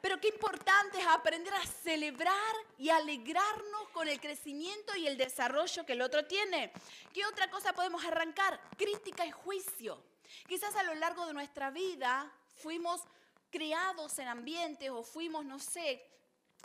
Pero 0.00 0.20
qué 0.20 0.28
importante 0.28 1.00
es 1.00 1.06
aprender 1.06 1.52
a 1.54 1.66
celebrar 1.66 2.54
y 2.78 2.90
alegrarnos 2.90 3.88
con 3.92 4.06
el 4.06 4.20
crecimiento 4.20 4.94
y 4.94 5.08
el 5.08 5.16
desarrollo 5.16 5.84
que 5.84 5.94
el 5.94 6.02
otro 6.02 6.26
tiene. 6.26 6.72
¿Qué 7.12 7.26
otra 7.26 7.50
cosa 7.50 7.72
podemos 7.72 8.04
arrancar? 8.04 8.60
Crítica 8.76 9.26
y 9.26 9.32
juicio. 9.32 10.00
Quizás 10.46 10.76
a 10.76 10.84
lo 10.84 10.94
largo 10.94 11.26
de 11.26 11.34
nuestra 11.34 11.70
vida 11.70 12.30
fuimos 12.54 13.02
criados 13.50 14.18
en 14.18 14.28
ambientes 14.28 14.90
o 14.90 15.02
fuimos, 15.02 15.44
no 15.44 15.58
sé, 15.58 16.04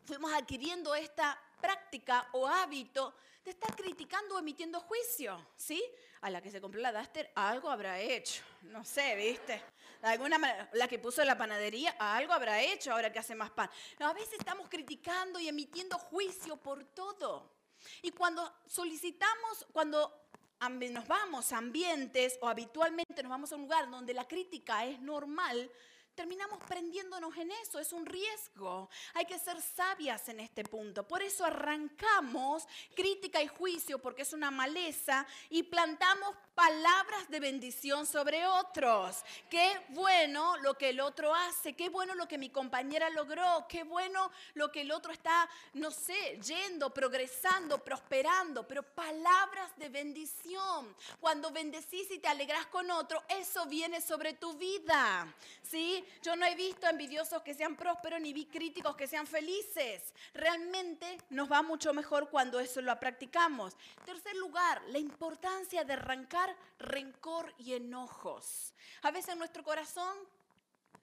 fuimos 0.05 0.31
adquiriendo 0.33 0.93
esta 0.95 1.39
práctica 1.59 2.27
o 2.33 2.47
hábito 2.47 3.13
de 3.43 3.51
estar 3.51 3.75
criticando 3.75 4.35
o 4.35 4.39
emitiendo 4.39 4.79
juicio, 4.79 5.47
¿sí? 5.55 5.83
A 6.21 6.29
la 6.29 6.41
que 6.41 6.51
se 6.51 6.61
compró 6.61 6.79
la 6.79 6.91
Duster, 6.91 7.31
algo 7.35 7.69
habrá 7.69 7.99
hecho, 7.99 8.43
no 8.63 8.83
sé, 8.83 9.15
¿viste? 9.15 9.61
De 10.01 10.07
alguna 10.07 10.37
manera, 10.37 10.69
la 10.73 10.87
que 10.87 10.99
puso 10.99 11.23
la 11.23 11.37
panadería, 11.37 11.95
algo 11.99 12.33
habrá 12.33 12.61
hecho 12.61 12.91
ahora 12.91 13.11
que 13.11 13.19
hace 13.19 13.35
más 13.35 13.51
pan. 13.51 13.69
a 13.99 14.13
veces 14.13 14.33
estamos 14.39 14.69
criticando 14.69 15.39
y 15.39 15.47
emitiendo 15.47 15.97
juicio 15.97 16.57
por 16.57 16.83
todo. 16.85 17.51
Y 18.01 18.11
cuando 18.11 18.53
solicitamos, 18.67 19.65
cuando 19.71 20.27
nos 20.69 21.07
vamos 21.07 21.51
a 21.51 21.57
ambientes 21.57 22.37
o 22.41 22.47
habitualmente 22.47 23.23
nos 23.23 23.31
vamos 23.31 23.51
a 23.51 23.55
un 23.55 23.63
lugar 23.63 23.89
donde 23.89 24.13
la 24.13 24.27
crítica 24.27 24.85
es 24.85 24.99
normal, 25.01 25.71
terminamos 26.21 26.59
prendiéndonos 26.67 27.35
en 27.35 27.49
eso, 27.49 27.79
es 27.79 27.91
un 27.91 28.05
riesgo. 28.05 28.87
Hay 29.15 29.25
que 29.25 29.39
ser 29.39 29.59
sabias 29.59 30.29
en 30.29 30.39
este 30.39 30.63
punto. 30.63 31.07
Por 31.07 31.23
eso 31.23 31.43
arrancamos 31.43 32.67
crítica 32.95 33.41
y 33.41 33.47
juicio 33.47 33.97
porque 33.97 34.21
es 34.21 34.31
una 34.31 34.51
maleza 34.51 35.25
y 35.49 35.63
plantamos 35.63 36.35
palabras 36.53 37.27
de 37.29 37.39
bendición 37.39 38.05
sobre 38.05 38.45
otros. 38.45 39.23
Qué 39.49 39.81
bueno 39.89 40.57
lo 40.57 40.77
que 40.77 40.89
el 40.89 40.99
otro 40.99 41.33
hace, 41.33 41.73
qué 41.73 41.89
bueno 41.89 42.13
lo 42.13 42.27
que 42.27 42.37
mi 42.37 42.51
compañera 42.51 43.09
logró, 43.09 43.65
qué 43.67 43.83
bueno 43.83 44.29
lo 44.53 44.71
que 44.71 44.81
el 44.81 44.91
otro 44.91 45.11
está, 45.11 45.49
no 45.73 45.89
sé, 45.89 46.39
yendo, 46.45 46.93
progresando, 46.93 47.83
prosperando, 47.83 48.67
pero 48.67 48.83
palabras 48.83 49.75
de 49.77 49.89
bendición. 49.89 50.95
Cuando 51.19 51.49
bendecís 51.49 52.11
y 52.11 52.19
te 52.19 52.27
alegras 52.27 52.67
con 52.67 52.91
otro, 52.91 53.23
eso 53.27 53.65
viene 53.65 53.99
sobre 53.99 54.33
tu 54.33 54.53
vida. 54.53 55.33
¿Sí? 55.63 56.05
Yo 56.21 56.35
no 56.35 56.45
he 56.45 56.55
visto 56.55 56.87
envidiosos 56.87 57.41
que 57.41 57.53
sean 57.53 57.75
prósperos 57.75 58.21
ni 58.21 58.33
vi 58.33 58.45
críticos 58.45 58.95
que 58.95 59.07
sean 59.07 59.27
felices. 59.27 60.13
Realmente 60.33 61.17
nos 61.29 61.51
va 61.51 61.61
mucho 61.61 61.93
mejor 61.93 62.29
cuando 62.29 62.59
eso 62.59 62.81
lo 62.81 62.99
practicamos. 62.99 63.75
Tercer 64.05 64.35
lugar, 64.35 64.81
la 64.87 64.99
importancia 64.99 65.83
de 65.83 65.93
arrancar 65.93 66.55
rencor 66.79 67.53
y 67.57 67.73
enojos. 67.73 68.73
A 69.01 69.11
veces 69.11 69.35
nuestro 69.35 69.63
corazón 69.63 70.15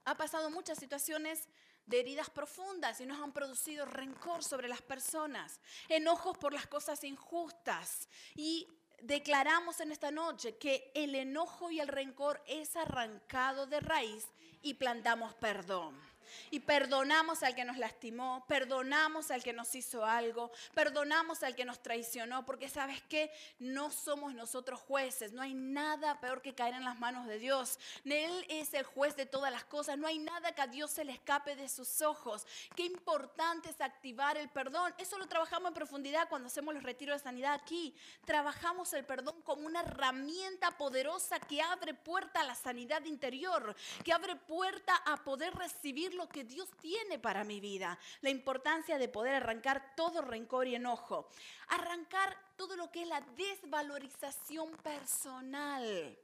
ha 0.05 0.17
pasado 0.17 0.51
muchas 0.51 0.79
situaciones 0.79 1.49
de 1.89 2.01
heridas 2.01 2.29
profundas 2.31 3.01
y 3.01 3.07
nos 3.07 3.21
han 3.21 3.33
producido 3.33 3.87
rencor 3.87 4.45
sobre 4.45 4.69
las 4.69 4.83
personas, 4.83 5.59
enojos 5.89 6.37
por 6.37 6.53
las 6.53 6.67
cosas 6.67 7.03
injustas. 7.03 8.09
Y 8.37 8.69
declaramos 9.03 9.81
en 9.81 9.93
esta 9.93 10.11
noche 10.11 10.57
que 10.57 10.91
el 10.95 11.15
enojo 11.15 11.71
y 11.71 11.81
el 11.81 11.89
rencor 11.89 12.43
es 12.47 12.77
arrancado 12.77 13.67
de 13.67 13.81
raíz 13.81 14.27
y 14.63 14.75
plantamos 14.75 15.35
perdón 15.35 16.08
y 16.51 16.61
perdonamos 16.61 17.43
al 17.43 17.55
que 17.55 17.65
nos 17.65 17.77
lastimó, 17.77 18.45
perdonamos 18.47 19.31
al 19.31 19.43
que 19.43 19.53
nos 19.53 19.75
hizo 19.75 20.05
algo, 20.05 20.51
perdonamos 20.75 21.43
al 21.43 21.55
que 21.55 21.65
nos 21.65 21.83
traicionó, 21.83 22.45
porque 22.45 22.69
sabes 22.69 23.03
que 23.03 23.31
no 23.59 23.91
somos 23.91 24.35
nosotros 24.35 24.81
jueces, 24.81 25.33
no 25.33 25.43
hay 25.43 25.55
nada 25.55 26.21
peor 26.21 26.43
que 26.43 26.55
caer 26.55 26.75
en 26.75 26.85
las 26.85 26.99
manos 26.99 27.27
de 27.27 27.39
Dios. 27.39 27.79
Él 28.05 28.45
es 28.49 28.75
el 28.75 28.85
juez 28.85 29.17
de 29.17 29.27
todas 29.27 29.53
las 29.53 29.65
cosas, 29.65 29.99
no 29.99 30.07
hay 30.07 30.19
nada 30.19 30.53
que 30.53 30.63
a 30.63 30.67
Dios 30.67 30.91
se 30.91 31.05
le 31.05 31.13
escape 31.13 31.57
de 31.57 31.69
sus 31.69 32.03
ojos. 32.03 32.47
Qué 32.75 32.85
importante 32.85 33.71
es 33.71 33.81
activar 33.81 34.37
el 34.37 34.49
perdón. 34.49 34.95
Eso 34.99 35.19
lo 35.19 35.29
trabajamos 35.29 35.69
en 35.69 35.75
profundidad 35.75 36.29
cuando 36.29 36.49
hacemos 36.49 36.75
los 36.75 36.83
retiros 36.83 37.19
de 37.19 37.25
sanidad 37.25 37.55
aquí. 37.55 37.95
Trabajamos 38.25 38.93
el 38.93 39.05
perdón 39.05 39.41
como 39.43 39.67
una 39.67 39.81
herramienta 39.81 40.77
poderosa 40.77 41.39
que 41.41 41.63
abre 41.63 41.95
puerta 41.95 42.41
a 42.41 42.45
la 42.45 42.55
sanidad 42.55 43.05
interior, 43.05 43.75
que 44.05 44.13
abre 44.13 44.37
puerta 44.37 44.95
a 45.07 45.17
poder 45.25 45.55
recibir 45.55 46.15
lo 46.19 46.29
que 46.29 46.45
Dios 46.45 46.69
tiene 46.83 47.19
para 47.19 47.45
mi 47.45 47.61
vida. 47.61 47.99
La 48.21 48.29
importancia 48.29 48.99
de 48.99 49.09
poder 49.09 49.37
arrancar 49.37 49.95
todo 49.97 50.21
rencor 50.21 50.67
y 50.67 50.75
enojo. 50.75 51.31
Arrancar 51.69 52.37
todo 52.57 52.77
lo 52.77 52.91
que 52.91 53.03
es 53.03 53.09
la 53.09 53.23
desvalorización 53.23 54.77
personal. 54.79 56.19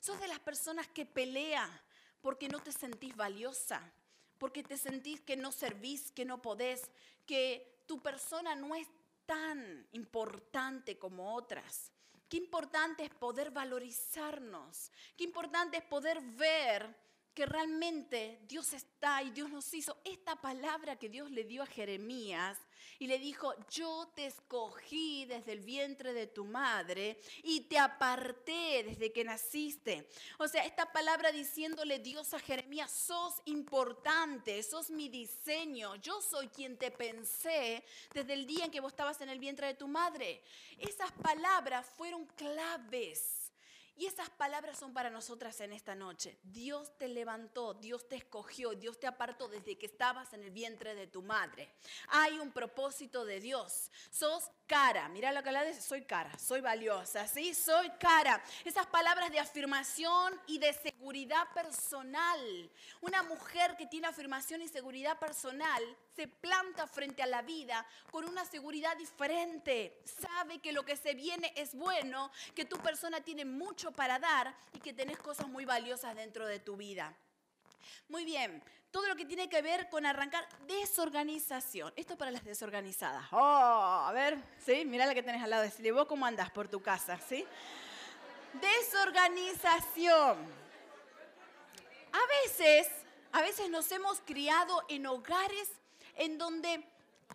Sos 0.00 0.18
de 0.18 0.28
las 0.28 0.38
personas 0.38 0.88
que 0.88 1.04
pelea 1.04 1.68
porque 2.22 2.48
no 2.48 2.60
te 2.60 2.72
sentís 2.72 3.14
valiosa, 3.14 3.82
porque 4.38 4.62
te 4.62 4.78
sentís 4.78 5.20
que 5.20 5.36
no 5.36 5.52
servís, 5.52 6.10
que 6.12 6.24
no 6.24 6.40
podés, 6.40 6.90
que 7.26 7.82
tu 7.86 8.00
persona 8.00 8.54
no 8.54 8.74
es 8.74 8.86
tan 9.26 9.86
importante 9.92 10.98
como 10.98 11.34
otras. 11.34 11.90
Qué 12.28 12.36
importante 12.36 13.04
es 13.04 13.10
poder 13.10 13.50
valorizarnos. 13.50 14.92
Qué 15.16 15.24
importante 15.24 15.78
es 15.78 15.84
poder 15.84 16.20
ver 16.20 16.94
que 17.34 17.46
realmente 17.46 18.40
Dios 18.48 18.72
está 18.72 19.22
y 19.22 19.30
Dios 19.30 19.50
nos 19.50 19.72
hizo. 19.72 19.96
Esta 20.04 20.36
palabra 20.40 20.96
que 20.96 21.08
Dios 21.08 21.30
le 21.30 21.44
dio 21.44 21.62
a 21.62 21.66
Jeremías 21.66 22.58
y 22.98 23.06
le 23.06 23.18
dijo, 23.18 23.54
yo 23.70 24.10
te 24.14 24.26
escogí 24.26 25.24
desde 25.26 25.52
el 25.52 25.60
vientre 25.60 26.12
de 26.12 26.26
tu 26.26 26.44
madre 26.44 27.20
y 27.42 27.62
te 27.62 27.78
aparté 27.78 28.84
desde 28.84 29.12
que 29.12 29.24
naciste. 29.24 30.08
O 30.38 30.48
sea, 30.48 30.64
esta 30.64 30.92
palabra 30.92 31.32
diciéndole 31.32 31.98
Dios 31.98 32.34
a 32.34 32.40
Jeremías, 32.40 32.90
sos 32.90 33.34
importante, 33.46 34.62
sos 34.62 34.90
mi 34.90 35.08
diseño, 35.08 35.96
yo 35.96 36.20
soy 36.20 36.48
quien 36.48 36.76
te 36.76 36.90
pensé 36.90 37.84
desde 38.12 38.32
el 38.32 38.46
día 38.46 38.66
en 38.66 38.70
que 38.70 38.80
vos 38.80 38.92
estabas 38.92 39.20
en 39.20 39.28
el 39.28 39.38
vientre 39.38 39.68
de 39.68 39.74
tu 39.74 39.88
madre. 39.88 40.42
Esas 40.78 41.12
palabras 41.12 41.86
fueron 41.96 42.26
claves 42.36 43.39
Y 44.00 44.06
esas 44.06 44.30
palabras 44.30 44.78
son 44.78 44.94
para 44.94 45.10
nosotras 45.10 45.60
en 45.60 45.74
esta 45.74 45.94
noche. 45.94 46.38
Dios 46.42 46.96
te 46.96 47.06
levantó, 47.06 47.74
Dios 47.74 48.08
te 48.08 48.16
escogió, 48.16 48.70
Dios 48.70 48.98
te 48.98 49.06
apartó 49.06 49.46
desde 49.46 49.76
que 49.76 49.84
estabas 49.84 50.32
en 50.32 50.42
el 50.42 50.50
vientre 50.50 50.94
de 50.94 51.06
tu 51.06 51.20
madre. 51.20 51.68
Hay 52.08 52.38
un 52.38 52.50
propósito 52.50 53.26
de 53.26 53.40
Dios. 53.40 53.90
Sos 54.10 54.50
cara. 54.70 55.08
Mira 55.08 55.32
lo 55.32 55.42
que 55.42 55.50
la 55.50 55.64
dice, 55.64 55.82
soy 55.82 56.02
cara, 56.02 56.30
soy 56.38 56.60
valiosa, 56.60 57.26
¿sí? 57.26 57.54
Soy 57.54 57.90
cara. 57.98 58.40
Esas 58.64 58.86
palabras 58.86 59.32
de 59.32 59.40
afirmación 59.40 60.40
y 60.46 60.58
de 60.58 60.72
seguridad 60.72 61.52
personal. 61.52 62.70
Una 63.00 63.24
mujer 63.24 63.76
que 63.76 63.86
tiene 63.86 64.06
afirmación 64.06 64.62
y 64.62 64.68
seguridad 64.68 65.18
personal 65.18 65.82
se 66.14 66.28
planta 66.28 66.86
frente 66.86 67.20
a 67.20 67.26
la 67.26 67.42
vida 67.42 67.84
con 68.12 68.24
una 68.28 68.44
seguridad 68.44 68.96
diferente. 68.96 70.02
Sabe 70.04 70.60
que 70.60 70.72
lo 70.72 70.84
que 70.84 70.96
se 70.96 71.14
viene 71.14 71.52
es 71.56 71.74
bueno, 71.74 72.30
que 72.54 72.64
tu 72.64 72.76
persona 72.78 73.20
tiene 73.22 73.44
mucho 73.44 73.89
para 73.92 74.18
dar 74.18 74.54
y 74.72 74.78
que 74.78 74.92
tenés 74.92 75.18
cosas 75.18 75.48
muy 75.48 75.64
valiosas 75.64 76.14
dentro 76.14 76.46
de 76.46 76.58
tu 76.58 76.76
vida. 76.76 77.14
Muy 78.08 78.24
bien, 78.24 78.62
todo 78.90 79.06
lo 79.06 79.14
que 79.16 79.24
tiene 79.24 79.48
que 79.48 79.62
ver 79.62 79.88
con 79.88 80.04
arrancar 80.04 80.48
desorganización. 80.66 81.92
Esto 81.96 82.16
para 82.16 82.30
las 82.30 82.44
desorganizadas. 82.44 83.26
Oh, 83.30 84.04
a 84.06 84.12
ver, 84.12 84.38
¿sí? 84.64 84.84
Mira 84.84 85.06
la 85.06 85.14
que 85.14 85.22
tenés 85.22 85.42
al 85.42 85.50
lado. 85.50 85.62
Decirle, 85.62 85.92
vos 85.92 86.06
cómo 86.06 86.26
andás 86.26 86.50
por 86.50 86.68
tu 86.68 86.82
casa, 86.82 87.18
¿sí? 87.18 87.46
Desorganización. 88.60 90.38
A 92.12 92.44
veces, 92.44 92.88
a 93.32 93.42
veces 93.42 93.70
nos 93.70 93.90
hemos 93.92 94.20
criado 94.20 94.84
en 94.88 95.06
hogares 95.06 95.70
en 96.16 96.36
donde 96.36 96.84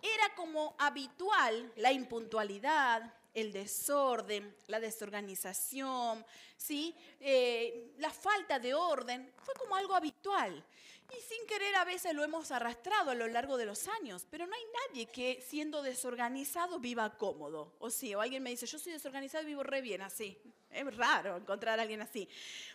era 0.02 0.34
como 0.34 0.74
habitual 0.78 1.72
la 1.76 1.92
impuntualidad, 1.92 3.14
el 3.36 3.52
desorden, 3.52 4.56
la 4.66 4.80
desorganización, 4.80 6.24
¿sí? 6.56 6.94
Eh, 7.20 7.94
la 7.98 8.10
falta 8.10 8.58
de 8.58 8.74
orden, 8.74 9.32
fue 9.42 9.54
como 9.54 9.76
algo 9.76 9.94
habitual. 9.94 10.64
Y 11.10 11.20
sin 11.22 11.46
querer 11.46 11.74
a 11.76 11.84
veces 11.84 12.14
lo 12.14 12.24
hemos 12.24 12.50
arrastrado 12.50 13.10
a 13.10 13.14
lo 13.14 13.28
largo 13.28 13.56
de 13.56 13.66
los 13.66 13.86
años, 13.86 14.26
pero 14.28 14.46
no 14.46 14.54
hay 14.54 14.64
nadie 14.88 15.06
que 15.06 15.40
siendo 15.46 15.82
desorganizado 15.82 16.80
viva 16.80 17.16
cómodo. 17.16 17.76
O 17.78 17.90
sí, 17.90 18.14
o 18.14 18.20
alguien 18.20 18.42
me 18.42 18.50
dice, 18.50 18.66
yo 18.66 18.78
soy 18.78 18.92
desorganizado 18.92 19.44
y 19.44 19.46
vivo 19.46 19.62
re 19.62 19.82
bien 19.82 20.02
así. 20.02 20.36
Es 20.68 20.96
raro 20.96 21.36
encontrar 21.36 21.78
a 21.78 21.82
alguien 21.82 22.02
así. 22.02 22.28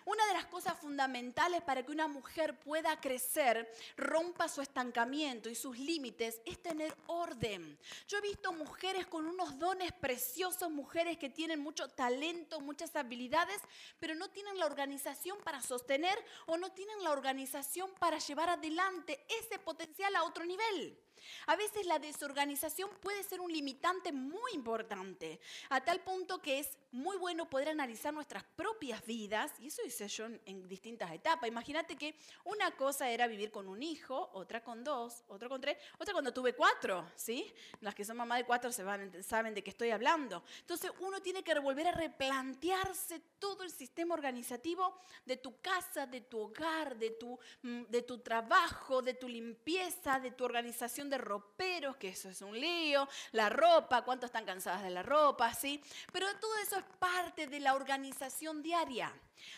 Una 0.06 0.26
de 0.28 0.34
las 0.34 0.46
cosas 0.46 0.80
fundamentales 0.80 1.62
para 1.62 1.86
que 1.86 1.92
una 1.92 2.08
mujer 2.08 2.58
pueda 2.60 3.00
crecer, 3.00 3.72
rompa 3.98 4.48
su 4.48 4.62
estancamiento 4.62 5.50
y 5.50 5.56
sus 5.56 5.78
límites, 5.78 6.42
es 6.46 6.62
tener 6.64 6.96
orden. 7.08 7.78
Yo 8.08 8.18
he 8.18 8.22
visto 8.22 8.54
mujeres 8.54 9.06
con 9.06 9.28
unos 9.28 9.60
dones 9.60 9.92
preciosos, 9.92 10.72
mujeres 10.72 11.18
que 11.18 11.30
tienen 11.30 11.60
mucho 11.60 11.90
talento, 11.90 12.60
muchas 12.62 12.96
habilidades, 12.96 13.62
pero 14.00 14.16
no 14.16 14.30
tienen 14.30 14.58
la 14.60 14.66
organización 14.66 15.38
para 15.44 15.62
sostener 15.62 16.18
o 16.48 16.58
no 16.58 16.72
tienen 16.72 17.04
la 17.04 17.12
organización 17.12 17.92
para 18.00 18.18
llevar 18.20 18.50
adelante 18.50 19.26
ese 19.40 19.60
potencial 19.60 20.16
a 20.16 20.24
otro 20.24 20.46
nivel. 20.46 21.00
A 21.48 21.56
veces 21.56 21.86
la 21.86 22.00
desorganización 22.00 22.90
puede 23.02 23.24
ser 23.24 23.42
un 23.42 23.52
limitante 23.52 24.12
muy 24.12 24.52
importante, 24.54 25.40
a 25.70 25.84
tal 25.84 26.02
punto 26.02 26.42
que 26.42 26.60
es 26.60 26.78
muy 26.92 27.18
bueno 27.18 27.50
poder 27.50 27.70
analizar 27.70 28.14
nuestras 28.14 28.44
propias 28.44 29.06
vidas, 29.06 29.54
y 29.60 29.68
eso 29.68 29.82
hice 29.86 30.08
yo 30.08 30.26
en, 30.26 30.68
distintas 30.68 31.12
etapas. 31.12 31.48
Imagínate 31.48 31.96
que 31.96 32.16
una 32.44 32.72
cosa 32.72 33.10
era 33.10 33.28
vivir 33.28 33.52
con 33.52 33.68
un 33.68 33.82
hijo, 33.82 34.30
otra 34.34 34.64
con 34.64 34.84
dos, 34.84 35.24
otra 35.28 35.48
con 35.50 35.62
tres, 35.62 35.78
otra 35.98 36.14
cuando 36.14 36.34
tuve 36.34 36.54
cuatro, 36.54 37.10
¿sí? 37.16 37.52
Las 37.80 37.96
que 37.96 38.06
son 38.06 38.18
mamá 38.18 38.38
de 38.38 38.46
cuatro 38.46 38.72
se 38.72 38.84
van, 38.84 39.24
saben 39.24 39.54
de 39.54 39.64
qué 39.64 39.70
estoy 39.70 39.92
hablando. 39.92 40.44
Entonces 40.60 40.92
uno 41.00 41.22
tiene 41.22 41.44
que 41.44 41.58
volver 41.60 41.88
a 41.88 41.92
replantearse 41.92 43.22
todo 43.40 43.64
el 43.64 43.72
sistema 43.72 44.14
organizativo 44.14 45.00
de 45.26 45.38
tu 45.38 45.60
casa, 45.62 46.06
de 46.06 46.22
tu 46.22 46.40
hogar, 46.40 46.98
de 46.98 47.12
tu, 47.12 47.40
mm, 47.62 47.84
de 47.84 48.02
tu 48.02 48.20
trabajo, 48.20 49.02
de 49.02 49.14
tu 49.14 49.28
limpieza, 49.28 50.20
de 50.20 50.32
tu 50.32 50.44
organización 50.44 51.10
de 51.12 51.20
roperos, 51.20 51.98
que 51.98 52.10
eso 52.10 52.30
es 52.30 52.42
un 52.42 52.60
lío, 52.60 53.08
la 53.34 53.50
ropa, 53.50 54.04
cuántos 54.04 54.30
están 54.30 54.46
cansadas 54.46 54.82
de 54.82 54.90
la 54.90 55.04
ropa, 55.04 55.54
¿sí? 55.54 55.80
Pero 56.12 56.26
todo 56.40 56.58
eso 56.58 56.78
es 56.78 56.86
parte 56.98 57.46
de 57.46 57.60
la 57.60 57.76
organización 57.76 58.64
diaria. 58.64 59.14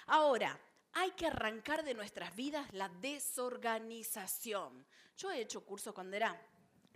Ahora, 0.07 0.59
hay 0.93 1.11
que 1.11 1.27
arrancar 1.27 1.83
de 1.83 1.93
nuestras 1.93 2.35
vidas 2.35 2.67
la 2.73 2.89
desorganización. 2.89 4.85
Yo 5.15 5.31
he 5.31 5.39
hecho 5.39 5.63
curso 5.65 5.93
cuando 5.93 6.17
era 6.17 6.39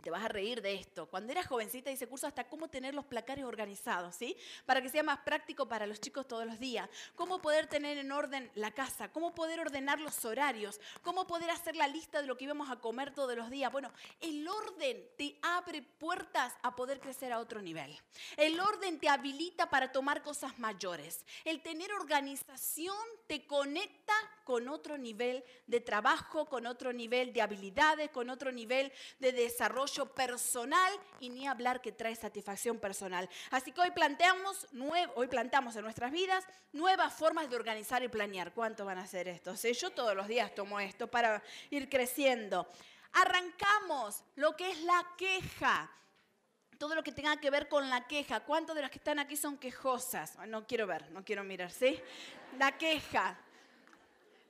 te 0.01 0.11
vas 0.11 0.23
a 0.23 0.27
reír 0.27 0.61
de 0.61 0.75
esto. 0.75 1.07
Cuando 1.07 1.31
era 1.31 1.43
jovencita 1.43 1.91
hice 1.91 2.07
curso 2.07 2.27
hasta 2.27 2.47
cómo 2.47 2.69
tener 2.69 2.93
los 2.93 3.05
placares 3.05 3.45
organizados, 3.45 4.15
¿sí? 4.15 4.37
Para 4.65 4.81
que 4.81 4.89
sea 4.89 5.03
más 5.03 5.19
práctico 5.19 5.67
para 5.67 5.87
los 5.87 5.99
chicos 5.99 6.27
todos 6.27 6.45
los 6.45 6.59
días. 6.59 6.89
Cómo 7.15 7.41
poder 7.41 7.67
tener 7.67 7.97
en 7.97 8.11
orden 8.11 8.51
la 8.55 8.71
casa, 8.71 9.11
cómo 9.11 9.33
poder 9.33 9.59
ordenar 9.59 9.99
los 9.99 10.23
horarios, 10.25 10.79
cómo 11.01 11.25
poder 11.25 11.49
hacer 11.49 11.75
la 11.75 11.87
lista 11.87 12.21
de 12.21 12.27
lo 12.27 12.37
que 12.37 12.43
íbamos 12.43 12.69
a 12.69 12.77
comer 12.77 13.13
todos 13.13 13.35
los 13.35 13.49
días. 13.49 13.71
Bueno, 13.71 13.91
el 14.21 14.47
orden 14.47 15.03
te 15.17 15.37
abre 15.41 15.81
puertas 15.81 16.53
a 16.61 16.75
poder 16.75 16.99
crecer 16.99 17.33
a 17.33 17.39
otro 17.39 17.61
nivel. 17.61 17.97
El 18.37 18.59
orden 18.59 18.99
te 18.99 19.09
habilita 19.09 19.69
para 19.69 19.91
tomar 19.91 20.21
cosas 20.21 20.59
mayores. 20.59 21.25
El 21.43 21.61
tener 21.61 21.91
organización 21.93 22.95
te 23.25 23.47
conecta 23.47 24.13
con 24.43 24.69
otro 24.69 24.97
nivel 24.97 25.43
de 25.65 25.81
trabajo, 25.81 26.45
con 26.45 26.65
otro 26.65 26.93
nivel 26.93 27.33
de 27.33 27.41
habilidades, 27.41 28.11
con 28.11 28.29
otro 28.29 28.51
nivel 28.51 28.93
de 29.19 29.31
desarrollo 29.31 29.86
personal 30.13 30.91
y 31.19 31.29
ni 31.29 31.47
hablar 31.47 31.81
que 31.81 31.91
trae 31.91 32.15
satisfacción 32.15 32.79
personal. 32.79 33.29
Así 33.51 33.71
que 33.71 33.81
hoy 33.81 33.91
planteamos, 33.91 34.67
hoy 35.15 35.27
plantamos 35.27 35.75
en 35.75 35.83
nuestras 35.83 36.11
vidas 36.11 36.45
nuevas 36.73 37.13
formas 37.13 37.49
de 37.49 37.55
organizar 37.55 38.03
y 38.03 38.07
planear. 38.07 38.53
¿Cuánto 38.53 38.85
van 38.85 38.97
a 38.97 39.03
hacer 39.03 39.27
esto? 39.27 39.53
Yo 39.55 39.89
todos 39.91 40.15
los 40.15 40.27
días 40.27 40.53
tomo 40.53 40.79
esto 40.79 41.07
para 41.07 41.41
ir 41.69 41.89
creciendo. 41.89 42.67
Arrancamos 43.13 44.23
lo 44.35 44.55
que 44.55 44.69
es 44.69 44.81
la 44.81 45.05
queja 45.17 45.89
todo 46.77 46.93
lo 46.93 47.03
que 47.03 47.11
tenga 47.11 47.35
que 47.37 47.49
ver 47.49 47.67
con 47.67 47.89
la 47.89 48.07
queja. 48.07 48.41
¿Cuántos 48.41 48.75
de 48.75 48.83
las 48.83 48.91
que 48.91 48.99
están 48.99 49.19
aquí 49.19 49.35
son 49.35 49.57
quejosas? 49.57 50.37
No 50.47 50.67
quiero 50.67 50.85
ver, 50.85 51.09
no 51.11 51.23
quiero 51.25 51.43
mirar, 51.43 51.71
¿sí? 51.71 51.99
La 52.59 52.77
queja. 52.77 53.35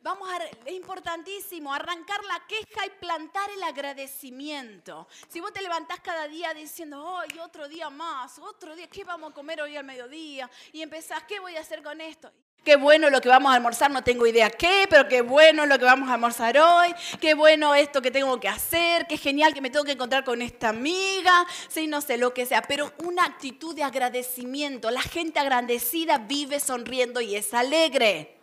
Vamos 0.02 0.30
a, 0.30 0.44
es 0.66 0.74
importantísimo 0.74 1.74
arrancar 1.74 2.24
la 2.24 2.46
queja 2.48 2.86
y 2.86 2.90
plantar 3.00 3.50
el 3.50 3.64
agradecimiento. 3.64 5.08
Si 5.28 5.40
vos 5.40 5.52
te 5.52 5.62
levantás 5.62 6.00
cada 6.00 6.28
día 6.28 6.54
diciendo, 6.54 7.04
hoy 7.04 7.40
otro 7.40 7.68
día 7.68 7.90
más, 7.90 8.40
otro 8.40 8.76
día, 8.76 8.88
¿qué 8.88 9.04
vamos 9.04 9.32
a 9.32 9.34
comer 9.34 9.62
hoy 9.62 9.76
al 9.76 9.84
mediodía? 9.84 10.50
Y 10.72 10.82
empezás, 10.82 11.24
¿qué 11.24 11.40
voy 11.40 11.56
a 11.56 11.62
hacer 11.62 11.82
con 11.82 12.00
esto? 12.00 12.32
Qué 12.64 12.76
bueno 12.76 13.10
lo 13.10 13.22
que 13.22 13.30
vamos 13.30 13.52
a 13.52 13.56
almorzar, 13.56 13.90
no 13.92 14.04
tengo 14.04 14.28
idea 14.28 14.50
qué, 14.50 14.88
pero 14.90 15.08
qué 15.08 15.22
bueno 15.22 15.66
lo 15.66 15.80
que 15.80 15.86
vamos 15.86 16.10
a 16.10 16.16
almorzar 16.16 16.58
hoy, 16.58 16.94
qué 17.22 17.34
bueno 17.34 17.74
esto 17.74 18.02
que 18.02 18.12
tengo 18.12 18.40
que 18.42 18.50
hacer, 18.50 19.08
qué 19.08 19.16
genial 19.18 19.54
que 19.54 19.62
me 19.62 19.70
tengo 19.70 19.86
que 19.86 19.94
encontrar 19.94 20.26
con 20.26 20.42
esta 20.42 20.70
amiga, 20.70 21.48
sí, 21.70 21.88
no 21.88 22.02
sé 22.02 22.18
lo 22.18 22.34
que 22.34 22.46
sea, 22.46 22.62
pero 22.62 22.92
una 23.06 23.24
actitud 23.24 23.74
de 23.74 23.84
agradecimiento. 23.84 24.92
La 24.92 25.02
gente 25.02 25.40
agradecida 25.40 26.18
vive 26.18 26.60
sonriendo 26.60 27.22
y 27.22 27.36
es 27.36 27.54
alegre. 27.54 28.38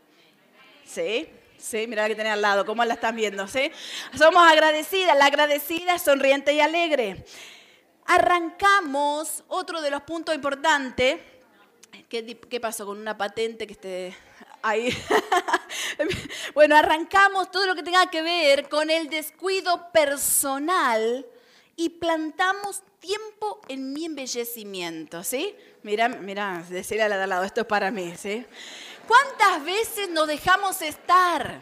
¿Sí? 0.87 1.29
Sí, 1.65 1.87
mira 1.87 2.03
la 2.03 2.09
que 2.09 2.15
tenés 2.15 2.35
al 2.35 2.43
lado, 2.43 2.67
¿cómo 2.67 2.85
la 2.85 2.93
están 2.93 3.17
viendo? 3.17 3.49
¿sí? 3.49 3.73
Somos 4.19 4.43
agradecidas, 4.47 5.17
la 5.17 5.25
agradecida 5.25 5.99
sonriente 5.99 6.53
y 6.53 6.61
alegre. 6.61 7.25
Arrancamos, 8.05 9.45
otro 9.49 9.81
de 9.81 9.91
los 9.91 10.03
puntos 10.03 10.35
importantes, 10.35 11.21
¿qué, 12.11 12.61
pasó 12.61 12.85
con 12.85 12.99
una 12.99 13.17
patente 13.17 13.67
que 13.67 13.73
esté 13.73 14.15
ahí? 14.61 14.95
bueno, 16.55 16.77
arrancamos 16.77 17.51
todo 17.51 17.67
lo 17.67 17.75
que 17.75 17.83
tenga 17.83 18.11
que 18.11 18.21
ver 18.21 18.69
con 18.69 18.91
el 18.91 19.09
descuido 19.09 19.91
personal 19.91 21.25
y 21.77 21.89
plantamos 21.89 22.83
tiempo 23.01 23.63
en 23.69 23.95
mi 23.95 24.05
embellecimiento, 24.05 25.25
¿sí? 25.25 25.57
Mira, 25.83 26.11
mira, 26.11 26.63
decirle 26.69 27.05
al 27.05 27.29
lado, 27.29 27.43
esto 27.43 27.63
es 27.63 27.67
para 27.67 27.91
mí, 27.91 28.13
¿sí? 28.19 28.45
¿Cuántas 29.07 29.65
veces 29.65 30.09
nos 30.09 30.27
dejamos 30.27 30.81
estar? 30.83 31.61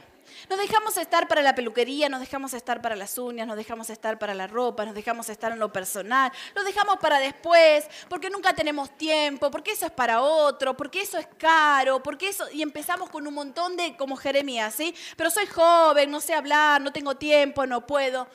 Nos 0.49 0.59
dejamos 0.59 0.97
estar 0.97 1.29
para 1.29 1.41
la 1.41 1.55
peluquería, 1.55 2.09
nos 2.09 2.21
dejamos 2.21 2.53
estar 2.53 2.83
para 2.83 2.95
las 2.95 3.17
uñas, 3.17 3.47
nos 3.47 3.57
dejamos 3.57 3.91
estar 3.91 4.19
para 4.19 4.35
la 4.35 4.47
ropa, 4.47 4.85
nos 4.85 4.95
dejamos 4.95 5.29
estar 5.29 5.53
en 5.53 5.59
lo 5.59 5.73
personal, 5.73 6.31
lo 6.55 6.65
dejamos 6.65 6.97
para 6.99 7.19
después, 7.19 7.87
porque 8.09 8.29
nunca 8.29 8.53
tenemos 8.55 8.97
tiempo, 8.97 9.51
porque 9.51 9.73
eso 9.73 9.87
es 9.87 9.93
para 9.93 10.21
otro, 10.21 10.77
porque 10.77 11.01
eso 11.01 11.17
es 11.19 11.27
caro, 11.39 12.03
porque 12.03 12.29
eso... 12.29 12.45
Y 12.53 12.63
empezamos 12.63 13.09
con 13.09 13.27
un 13.27 13.35
montón 13.35 13.77
de, 13.77 13.97
como 13.97 14.17
Jeremías, 14.17 14.75
¿sí? 14.75 14.95
Pero 15.17 15.31
soy 15.31 15.47
joven, 15.47 16.11
no 16.11 16.21
sé 16.21 16.35
hablar, 16.35 16.81
no 16.81 16.93
tengo 16.93 17.17
tiempo, 17.17 17.65
no 17.67 17.87
puedo. 17.87 18.29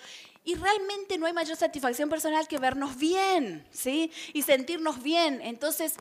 Y 0.43 0.55
realmente 0.55 1.17
no 1.17 1.25
hay 1.25 1.33
mayor 1.33 1.57
satisfacción 1.57 2.09
personal 2.09 2.47
que 2.47 2.57
vernos 2.57 2.95
bien, 2.95 3.67
¿sí? 3.69 4.11
Y 4.31 4.43
sentirnos 4.43 5.03
bien. 5.03 5.41
Entonces, 5.43 5.95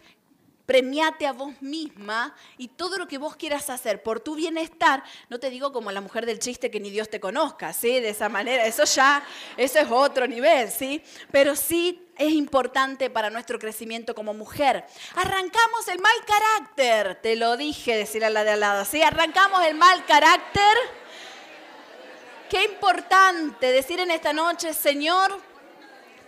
premiate 0.67 1.27
a 1.27 1.33
vos 1.33 1.55
misma 1.63 2.35
y 2.59 2.69
todo 2.69 2.99
lo 2.99 3.07
que 3.07 3.19
vos 3.19 3.37
quieras 3.37 3.71
hacer 3.71 4.03
por 4.03 4.21
tu 4.21 4.35
bienestar, 4.35 5.03
no 5.31 5.39
te 5.39 5.49
digo 5.49 5.73
como 5.73 5.93
la 5.93 6.01
mujer 6.01 6.27
del 6.27 6.41
chiste 6.41 6.71
que 6.71 6.81
ni 6.81 6.91
Dios 6.91 7.09
te 7.09 7.21
conozca, 7.21 7.73
¿sí? 7.73 8.01
De 8.01 8.11
esa 8.11 8.29
manera, 8.29 8.67
eso 8.67 8.85
ya, 8.85 9.25
eso 9.57 9.79
es 9.79 9.87
otro 9.91 10.27
nivel, 10.27 10.71
¿sí? 10.71 11.03
Pero 11.31 11.55
sí 11.55 12.03
es 12.19 12.33
importante 12.33 13.11
para 13.11 13.31
nuestro 13.31 13.59
crecimiento 13.59 14.15
como 14.15 14.35
mujer. 14.35 14.85
Arrancamos 15.15 15.89
el 15.89 16.01
mal 16.01 16.17
carácter, 16.27 17.21
te 17.23 17.37
lo 17.37 17.57
dije, 17.57 17.97
decir 17.97 18.25
a 18.25 18.31
la 18.31 18.43
de 18.43 18.51
al 18.51 18.61
lado, 18.61 18.85
¿sí? 18.85 19.03
Arrancamos 19.03 19.65
el 19.65 19.77
mal 19.77 20.05
carácter. 20.05 20.77
Qué 22.51 22.65
importante 22.65 23.73
decir 23.73 24.01
en 24.01 24.11
esta 24.11 24.33
noche, 24.33 24.73
Señor, 24.73 25.41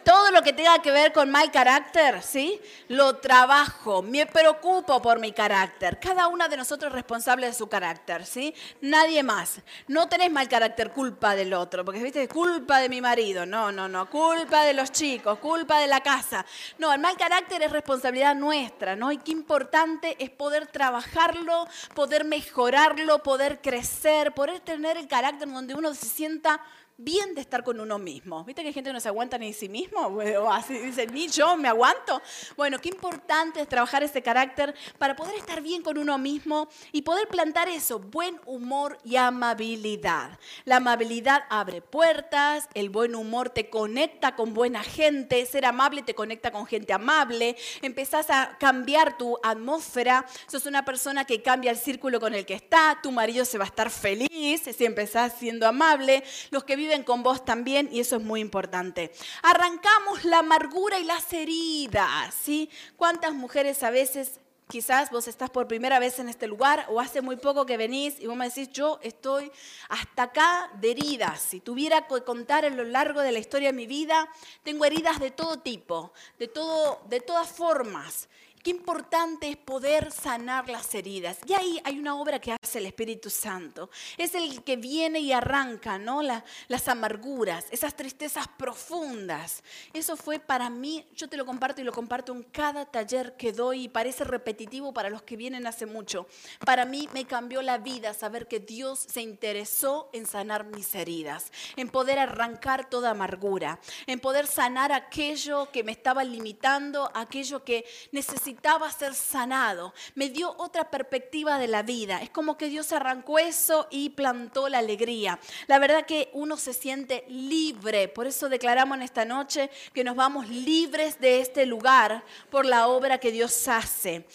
todo 0.09 0.31
lo 0.31 0.41
que 0.41 0.55
tenga 0.55 0.81
que 0.81 0.91
ver 0.91 1.13
con 1.13 1.31
mal 1.31 1.51
carácter, 1.51 2.23
¿sí? 2.23 2.59
Lo 2.89 3.17
trabajo, 3.17 4.01
me 4.01 4.25
preocupo 4.25 5.03
por 5.03 5.19
mi 5.19 5.33
carácter. 5.33 6.01
Cada 6.01 6.29
una 6.29 6.49
de 6.49 6.57
nosotros 6.57 6.89
es 6.89 6.95
responsable 6.95 7.45
de 7.45 7.53
su 7.53 7.69
carácter, 7.69 8.25
¿sí? 8.25 8.55
Nadie 8.81 9.23
más. 9.23 9.61
No 9.87 10.09
tenés 10.09 10.33
mal 10.33 10.49
carácter, 10.49 10.93
culpa 10.93 11.37
del 11.37 11.53
otro, 11.53 11.85
porque 11.85 12.03
viste, 12.03 12.27
culpa 12.27 12.81
de 12.81 12.89
mi 12.89 13.03
marido. 13.03 13.45
No, 13.45 13.71
no, 13.71 13.87
no, 13.87 14.09
culpa 14.09 14.65
de 14.65 14.73
los 14.73 14.93
chicos, 14.93 15.41
culpa 15.41 15.79
de 15.79 15.89
la 15.89 16.01
casa. 16.01 16.47
No, 16.79 16.91
el 16.91 17.01
mal 17.01 17.19
carácter 17.19 17.61
es 17.61 17.71
responsabilidad 17.71 18.35
nuestra, 18.35 18.97
¿no? 18.97 19.13
Y 19.13 19.19
qué 19.19 19.33
importante 19.33 20.17
es 20.19 20.31
poder 20.31 20.69
trabajarlo, 20.69 21.69
poder 21.95 22.25
mejorarlo, 22.25 23.23
poder 23.23 23.61
crecer, 23.61 24.33
poder 24.33 24.61
tener 24.61 24.97
el 24.97 25.07
carácter 25.07 25.53
donde 25.53 25.75
uno 25.75 25.93
se 25.93 26.07
sienta 26.07 26.63
bien 26.99 27.35
de 27.35 27.41
estar 27.41 27.63
con 27.63 27.79
uno 27.79 27.99
mismo. 27.99 28.45
¿Viste 28.45 28.61
que 28.63 28.69
hay 28.69 28.75
gente 28.75 28.91
que 28.91 28.95
no 28.95 29.01
se 29.01 29.09
aguanta 29.09 29.39
ni 29.39 29.53
sí 29.53 29.69
mismo? 29.69 30.19
O 30.39 30.53
así 30.53 30.79
dice, 30.79 31.07
ni 31.07 31.29
yo 31.29 31.57
me 31.57 31.69
aguanto. 31.69 32.21
Bueno, 32.57 32.79
qué 32.79 32.89
importante 32.89 33.61
es 33.61 33.69
trabajar 33.69 34.03
ese 34.03 34.23
carácter 34.23 34.75
para 34.99 35.17
poder 35.17 35.37
estar 35.37 35.63
bien 35.63 35.83
con 35.83 35.97
uno 35.97 36.19
mismo 36.19 36.69
y 36.93 37.03
poder 37.03 37.29
plantar 37.29 37.69
eso, 37.69 37.99
buen 37.99 38.41
humor 38.45 38.99
y 39.05 39.17
amabilidad. 39.17 40.39
La 40.65 40.77
amabilidad 40.77 41.45
abre 41.51 41.81
puertas, 41.81 42.69
el 42.75 42.91
buen 42.91 43.15
humor 43.15 43.51
te 43.51 43.71
conecta 43.71 44.35
con 44.35 44.55
buena 44.55 44.83
gente, 44.83 45.45
ser 45.47 45.65
amable 45.65 46.03
te 46.03 46.15
conecta 46.15 46.51
con 46.51 46.67
gente 46.67 46.93
amable, 46.93 47.57
empezás 47.81 48.31
a 48.31 48.57
cambiar 48.59 49.17
tu 49.17 49.39
atmósfera, 49.43 50.27
sos 50.47 50.67
una 50.67 50.85
persona 50.85 51.25
que 51.25 51.43
cambia 51.43 51.71
el 51.71 51.79
círculo 51.79 52.21
con 52.21 52.35
el 52.35 52.45
que 52.45 52.55
está, 52.55 52.99
tu 53.03 53.13
marido 53.13 53.45
se 53.45 53.59
va 53.59 53.65
a 53.65 53.69
estar 53.69 53.91
feliz 53.91 54.29
si 54.29 54.85
empezás 54.85 55.35
siendo 55.39 55.67
amable, 55.67 56.23
los 56.51 56.65
que 56.65 56.77
viven 56.77 56.88
viven 56.89 57.03
con 57.03 57.23
vos 57.23 57.45
también 57.45 57.91
y 57.93 58.01
eso 58.01 58.17
es 58.17 58.23
muy 58.23 58.41
importante. 58.41 59.13
Arrancamos 59.43 60.25
la 60.25 60.39
amargura 60.39 60.99
y 60.99 61.05
las 61.05 61.31
heridas, 61.35 62.35
¿sí? 62.35 62.71
¿Cuántas 62.97 63.35
mujeres 63.35 63.83
a 63.83 63.91
veces 63.91 64.41
quizás 64.69 65.11
vos 65.11 65.29
estás 65.29 65.51
por 65.51 65.67
primera 65.67 65.99
vez 65.99 66.19
en 66.19 66.31
este 66.31 66.47
lugar 66.47 66.87
o 66.89 67.01
hace 67.01 67.21
muy 67.21 67.37
poco 67.37 67.67
que 67.67 67.77
venís 67.77 68.19
y 68.21 68.27
vos 68.27 68.37
me 68.37 68.49
decís, 68.49 68.71
yo 68.71 68.99
estoy 69.03 69.51
hasta 69.91 70.25
acá 70.25 70.71
de 70.81 70.93
heridas. 70.93 71.41
Si 71.41 71.61
tuviera 71.61 72.07
que 72.07 72.23
contar 72.23 72.65
a 72.65 72.71
lo 72.71 72.85
largo 72.85 73.21
de 73.21 73.33
la 73.33 73.39
historia 73.39 73.69
de 73.69 73.77
mi 73.77 73.87
vida, 73.87 74.29
tengo 74.63 74.85
heridas 74.87 75.21
de 75.21 75.31
todo 75.31 75.59
tipo, 75.59 76.13
de, 76.39 76.49
todo, 76.49 77.03
de 77.09 77.21
todas 77.21 77.49
formas. 77.49 78.29
Qué 78.69 78.73
importante 78.73 79.49
es 79.49 79.57
poder 79.57 80.13
sanar 80.13 80.69
las 80.69 80.95
heridas. 80.95 81.39
Y 81.47 81.55
ahí 81.55 81.81
hay 81.85 81.99
una 81.99 82.17
obra 82.17 82.39
que 82.39 82.53
hace 82.53 82.81
el 82.81 82.85
Espíritu 82.85 83.31
Santo. 83.31 83.89
Es 84.19 84.35
el 84.35 84.63
que 84.63 84.77
viene 84.77 85.21
y 85.21 85.33
arranca 85.33 85.97
¿no? 85.97 86.21
las 86.21 86.89
amarguras, 86.89 87.65
esas 87.71 87.97
tristezas 87.97 88.47
profundas. 88.47 89.63
Eso 89.95 90.19
fue 90.19 90.39
para 90.39 90.69
mí, 90.69 91.07
yo 91.15 91.31
te 91.31 91.39
lo 91.39 91.47
comparto 91.47 91.81
y 91.81 91.85
lo 91.85 91.93
comparto 91.95 92.35
en 92.35 92.43
cada 92.43 92.85
taller 92.85 93.39
que 93.39 93.55
doy 93.55 93.85
y 93.85 93.89
parece 93.89 94.25
repetitivo 94.25 94.93
para 94.93 95.09
los 95.09 95.23
que 95.23 95.39
vienen 95.39 95.67
hace 95.67 95.87
mucho. 95.87 96.27
Para 96.67 96.85
mí 96.85 97.09
me 97.15 97.25
cambió 97.25 97.63
la 97.63 97.79
vida 97.79 98.13
saber 98.13 98.49
que 98.49 98.61
Dios 98.61 98.99
se 98.99 99.23
interesó 99.23 100.11
en 100.13 100.27
sanar 100.27 100.65
mis 100.65 100.95
heridas, 100.95 101.53
en 101.77 101.89
poder 101.89 102.19
arrancar 102.19 102.91
toda 102.91 103.13
amargura, 103.13 103.81
en 104.07 104.21
poder 104.21 104.47
sanar 104.47 104.93
aquello 104.93 105.71
que 105.73 105.85
me 105.85 105.93
estaba 105.93 106.23
limitando, 106.23 107.11
aquello 107.15 107.65
que 107.65 107.87
necesitaba 108.13 108.58
necesitaba 108.59 108.91
ser 108.91 109.15
sanado. 109.15 109.95
Me 110.17 110.31
dio 110.31 110.55
otra 110.59 110.91
perspectiva 110.91 111.59
de 111.59 111.69
la 111.69 111.83
vida. 111.83 112.21
Es 112.23 112.31
como 112.31 112.57
que 112.57 112.69
Dios 112.69 112.93
arrancó 112.93 113.39
eso 113.39 113.87
y 113.91 114.11
plantó 114.11 114.69
la 114.69 114.79
alegría. 114.79 115.39
La 115.69 115.79
verdad 115.79 116.05
que 116.07 116.31
uno 116.33 116.57
se 116.57 116.73
siente 116.73 117.25
libre. 117.29 118.09
Por 118.09 118.27
eso 118.27 118.49
declaramos 118.49 118.97
en 118.99 119.03
esta 119.03 119.25
noche 119.25 119.71
que 119.93 120.03
nos 120.03 120.17
vamos 120.17 120.49
libres 120.49 121.21
de 121.21 121.41
este 121.41 121.67
lugar 121.67 122.25
por 122.51 122.67
la 122.67 122.89
obra 122.89 123.19
que 123.19 123.31
Dios 123.31 123.69
hace. 123.69 124.27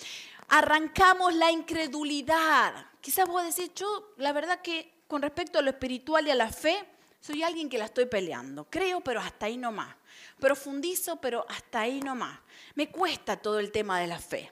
Arrancamos 0.48 1.36
la 1.36 1.52
incredulidad. 1.52 2.74
Quizás 3.02 3.28
vos 3.28 3.44
decís, 3.44 3.74
yo 3.76 4.14
la 4.18 4.32
verdad 4.32 4.62
que 4.62 5.04
con 5.08 5.22
respecto 5.22 5.60
a 5.60 5.62
lo 5.62 5.70
espiritual 5.70 6.26
y 6.28 6.32
a 6.32 6.36
la 6.36 6.50
fe, 6.50 6.86
soy 7.20 7.44
alguien 7.44 7.70
que 7.70 7.78
la 7.78 7.86
estoy 7.86 8.06
peleando. 8.06 8.68
Creo, 8.70 9.02
pero 9.02 9.20
hasta 9.20 9.48
ahí 9.48 9.58
no 9.58 9.72
más. 9.72 9.96
Profundizo, 10.40 11.18
pero 11.18 11.46
hasta 11.48 11.82
ahí 11.82 12.00
no 12.02 12.16
más. 12.16 12.40
Me 12.76 12.90
cuesta 12.90 13.38
todo 13.38 13.60
el 13.60 13.72
tema 13.72 14.00
de 14.00 14.08
la 14.08 14.20
fe. 14.20 14.52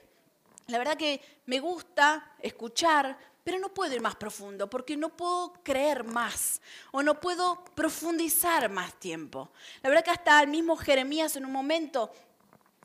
La 0.68 0.78
verdad 0.78 0.96
que 0.96 1.20
me 1.46 1.60
gusta 1.60 2.34
escuchar, 2.40 3.18
pero 3.44 3.58
no 3.58 3.74
puedo 3.74 3.94
ir 3.94 4.00
más 4.00 4.16
profundo 4.16 4.70
porque 4.70 4.96
no 4.96 5.08
puedo 5.10 5.52
creer 5.62 6.04
más 6.04 6.60
o 6.92 7.02
no 7.02 7.20
puedo 7.20 7.64
profundizar 7.74 8.70
más 8.70 8.94
tiempo. 8.98 9.50
La 9.82 9.90
verdad 9.90 10.04
que 10.04 10.10
hasta 10.12 10.40
el 10.40 10.48
mismo 10.48 10.76
Jeremías 10.76 11.36
en 11.36 11.44
un 11.44 11.52
momento 11.52 12.12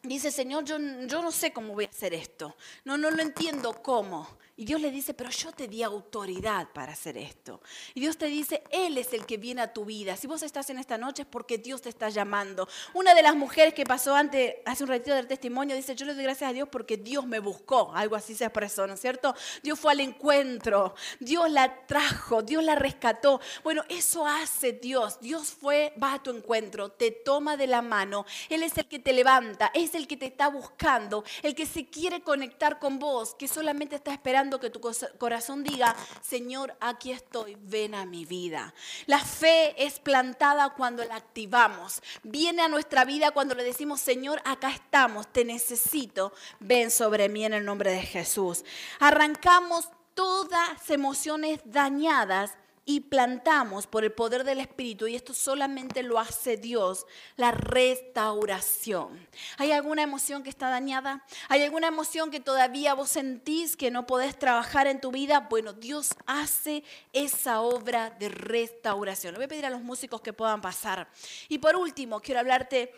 dice, 0.03 0.31
Señor, 0.31 0.63
yo, 0.63 0.77
yo 0.77 1.21
no 1.21 1.31
sé 1.31 1.51
cómo 1.51 1.73
voy 1.73 1.85
a 1.85 1.89
hacer 1.89 2.13
esto. 2.13 2.55
No, 2.85 2.97
no 2.97 3.11
lo 3.11 3.21
entiendo 3.21 3.81
cómo. 3.81 4.27
Y 4.59 4.65
Dios 4.65 4.81
le 4.81 4.89
dice, 4.89 5.13
pero 5.13 5.29
yo 5.29 5.51
te 5.51 5.67
di 5.67 5.83
autoridad 5.83 6.69
para 6.73 6.93
hacer 6.93 7.15
esto. 7.15 7.61
Y 7.93 7.99
Dios 7.99 8.17
te 8.17 8.25
dice, 8.25 8.63
Él 8.71 8.97
es 8.97 9.13
el 9.13 9.27
que 9.27 9.37
viene 9.37 9.61
a 9.61 9.71
tu 9.71 9.85
vida. 9.85 10.17
Si 10.17 10.25
vos 10.25 10.41
estás 10.41 10.67
en 10.71 10.79
esta 10.79 10.97
noche 10.97 11.21
es 11.21 11.27
porque 11.27 11.59
Dios 11.59 11.83
te 11.83 11.89
está 11.89 12.09
llamando. 12.09 12.67
Una 12.95 13.13
de 13.13 13.21
las 13.21 13.35
mujeres 13.35 13.75
que 13.75 13.85
pasó 13.85 14.15
antes, 14.15 14.55
hace 14.65 14.83
un 14.83 14.89
ratito 14.89 15.13
del 15.13 15.27
testimonio, 15.27 15.75
dice, 15.75 15.95
yo 15.95 16.07
le 16.07 16.15
doy 16.15 16.23
gracias 16.23 16.49
a 16.49 16.53
Dios 16.53 16.69
porque 16.71 16.97
Dios 16.97 17.27
me 17.27 17.37
buscó. 17.37 17.93
Algo 17.93 18.15
así 18.15 18.33
se 18.33 18.45
expresó, 18.45 18.87
¿no 18.87 18.95
es 18.95 18.99
cierto? 18.99 19.35
Dios 19.61 19.79
fue 19.79 19.91
al 19.91 19.99
encuentro, 19.99 20.95
Dios 21.19 21.51
la 21.51 21.85
trajo, 21.85 22.41
Dios 22.41 22.63
la 22.63 22.73
rescató. 22.73 23.39
Bueno, 23.63 23.83
eso 23.89 24.25
hace 24.25 24.73
Dios. 24.73 25.19
Dios 25.19 25.49
fue, 25.49 25.93
va 26.01 26.15
a 26.15 26.23
tu 26.23 26.31
encuentro, 26.31 26.89
te 26.89 27.11
toma 27.11 27.57
de 27.57 27.67
la 27.67 27.83
mano. 27.83 28.25
Él 28.49 28.63
es 28.63 28.75
el 28.75 28.87
que 28.87 28.97
te 28.97 29.13
levanta, 29.13 29.69
es 29.75 29.86
el 29.95 30.07
que 30.07 30.17
te 30.17 30.25
está 30.25 30.47
buscando, 30.49 31.23
el 31.43 31.55
que 31.55 31.65
se 31.65 31.87
quiere 31.87 32.21
conectar 32.21 32.79
con 32.79 32.99
vos, 32.99 33.35
que 33.35 33.47
solamente 33.47 33.95
está 33.95 34.11
esperando 34.11 34.59
que 34.59 34.69
tu 34.69 34.81
corazón 35.17 35.63
diga, 35.63 35.95
Señor, 36.21 36.75
aquí 36.79 37.11
estoy, 37.11 37.57
ven 37.61 37.95
a 37.95 38.05
mi 38.05 38.25
vida. 38.25 38.73
La 39.05 39.19
fe 39.19 39.75
es 39.83 39.99
plantada 39.99 40.69
cuando 40.71 41.03
la 41.03 41.15
activamos. 41.15 42.01
Viene 42.23 42.61
a 42.61 42.67
nuestra 42.67 43.05
vida 43.05 43.31
cuando 43.31 43.55
le 43.55 43.63
decimos, 43.63 44.01
Señor, 44.01 44.41
acá 44.45 44.71
estamos, 44.71 45.27
te 45.27 45.45
necesito, 45.45 46.33
ven 46.59 46.91
sobre 46.91 47.29
mí 47.29 47.45
en 47.45 47.53
el 47.53 47.65
nombre 47.65 47.91
de 47.91 48.01
Jesús. 48.01 48.63
Arrancamos 48.99 49.89
todas 50.13 50.89
emociones 50.89 51.59
dañadas 51.65 52.57
y 52.89 53.01
plantamos 53.01 53.85
por 53.85 54.05
el 54.05 54.13
poder 54.13 54.45
del 54.45 54.61
Espíritu, 54.61 55.07
y 55.07 55.15
esto 55.15 55.33
solamente 55.33 56.03
lo 56.03 56.19
hace 56.19 56.55
Dios, 56.55 57.05
la 57.35 57.51
restauración. 57.51 59.27
¿Hay 59.57 59.73
alguna 59.73 60.03
emoción 60.03 60.41
que 60.41 60.49
está 60.49 60.69
dañada? 60.69 61.21
¿Hay 61.49 61.63
alguna 61.63 61.87
emoción 61.87 62.31
que 62.31 62.39
todavía 62.39 62.93
vos 62.93 63.09
sentís 63.09 63.75
que 63.75 63.91
no 63.91 64.07
podés 64.07 64.39
trabajar 64.39 64.87
en 64.87 65.01
tu 65.01 65.11
vida? 65.11 65.47
Bueno, 65.49 65.73
Dios 65.73 66.15
hace 66.25 66.85
esa 67.11 67.59
obra 67.59 68.09
de 68.11 68.29
restauración. 68.29 69.33
Le 69.33 69.39
voy 69.39 69.45
a 69.45 69.49
pedir 69.49 69.65
a 69.65 69.69
los 69.69 69.81
músicos 69.81 70.21
que 70.21 70.31
puedan 70.31 70.61
pasar. 70.61 71.09
Y 71.49 71.57
por 71.57 71.75
último, 71.75 72.21
quiero 72.21 72.39
hablarte 72.39 72.93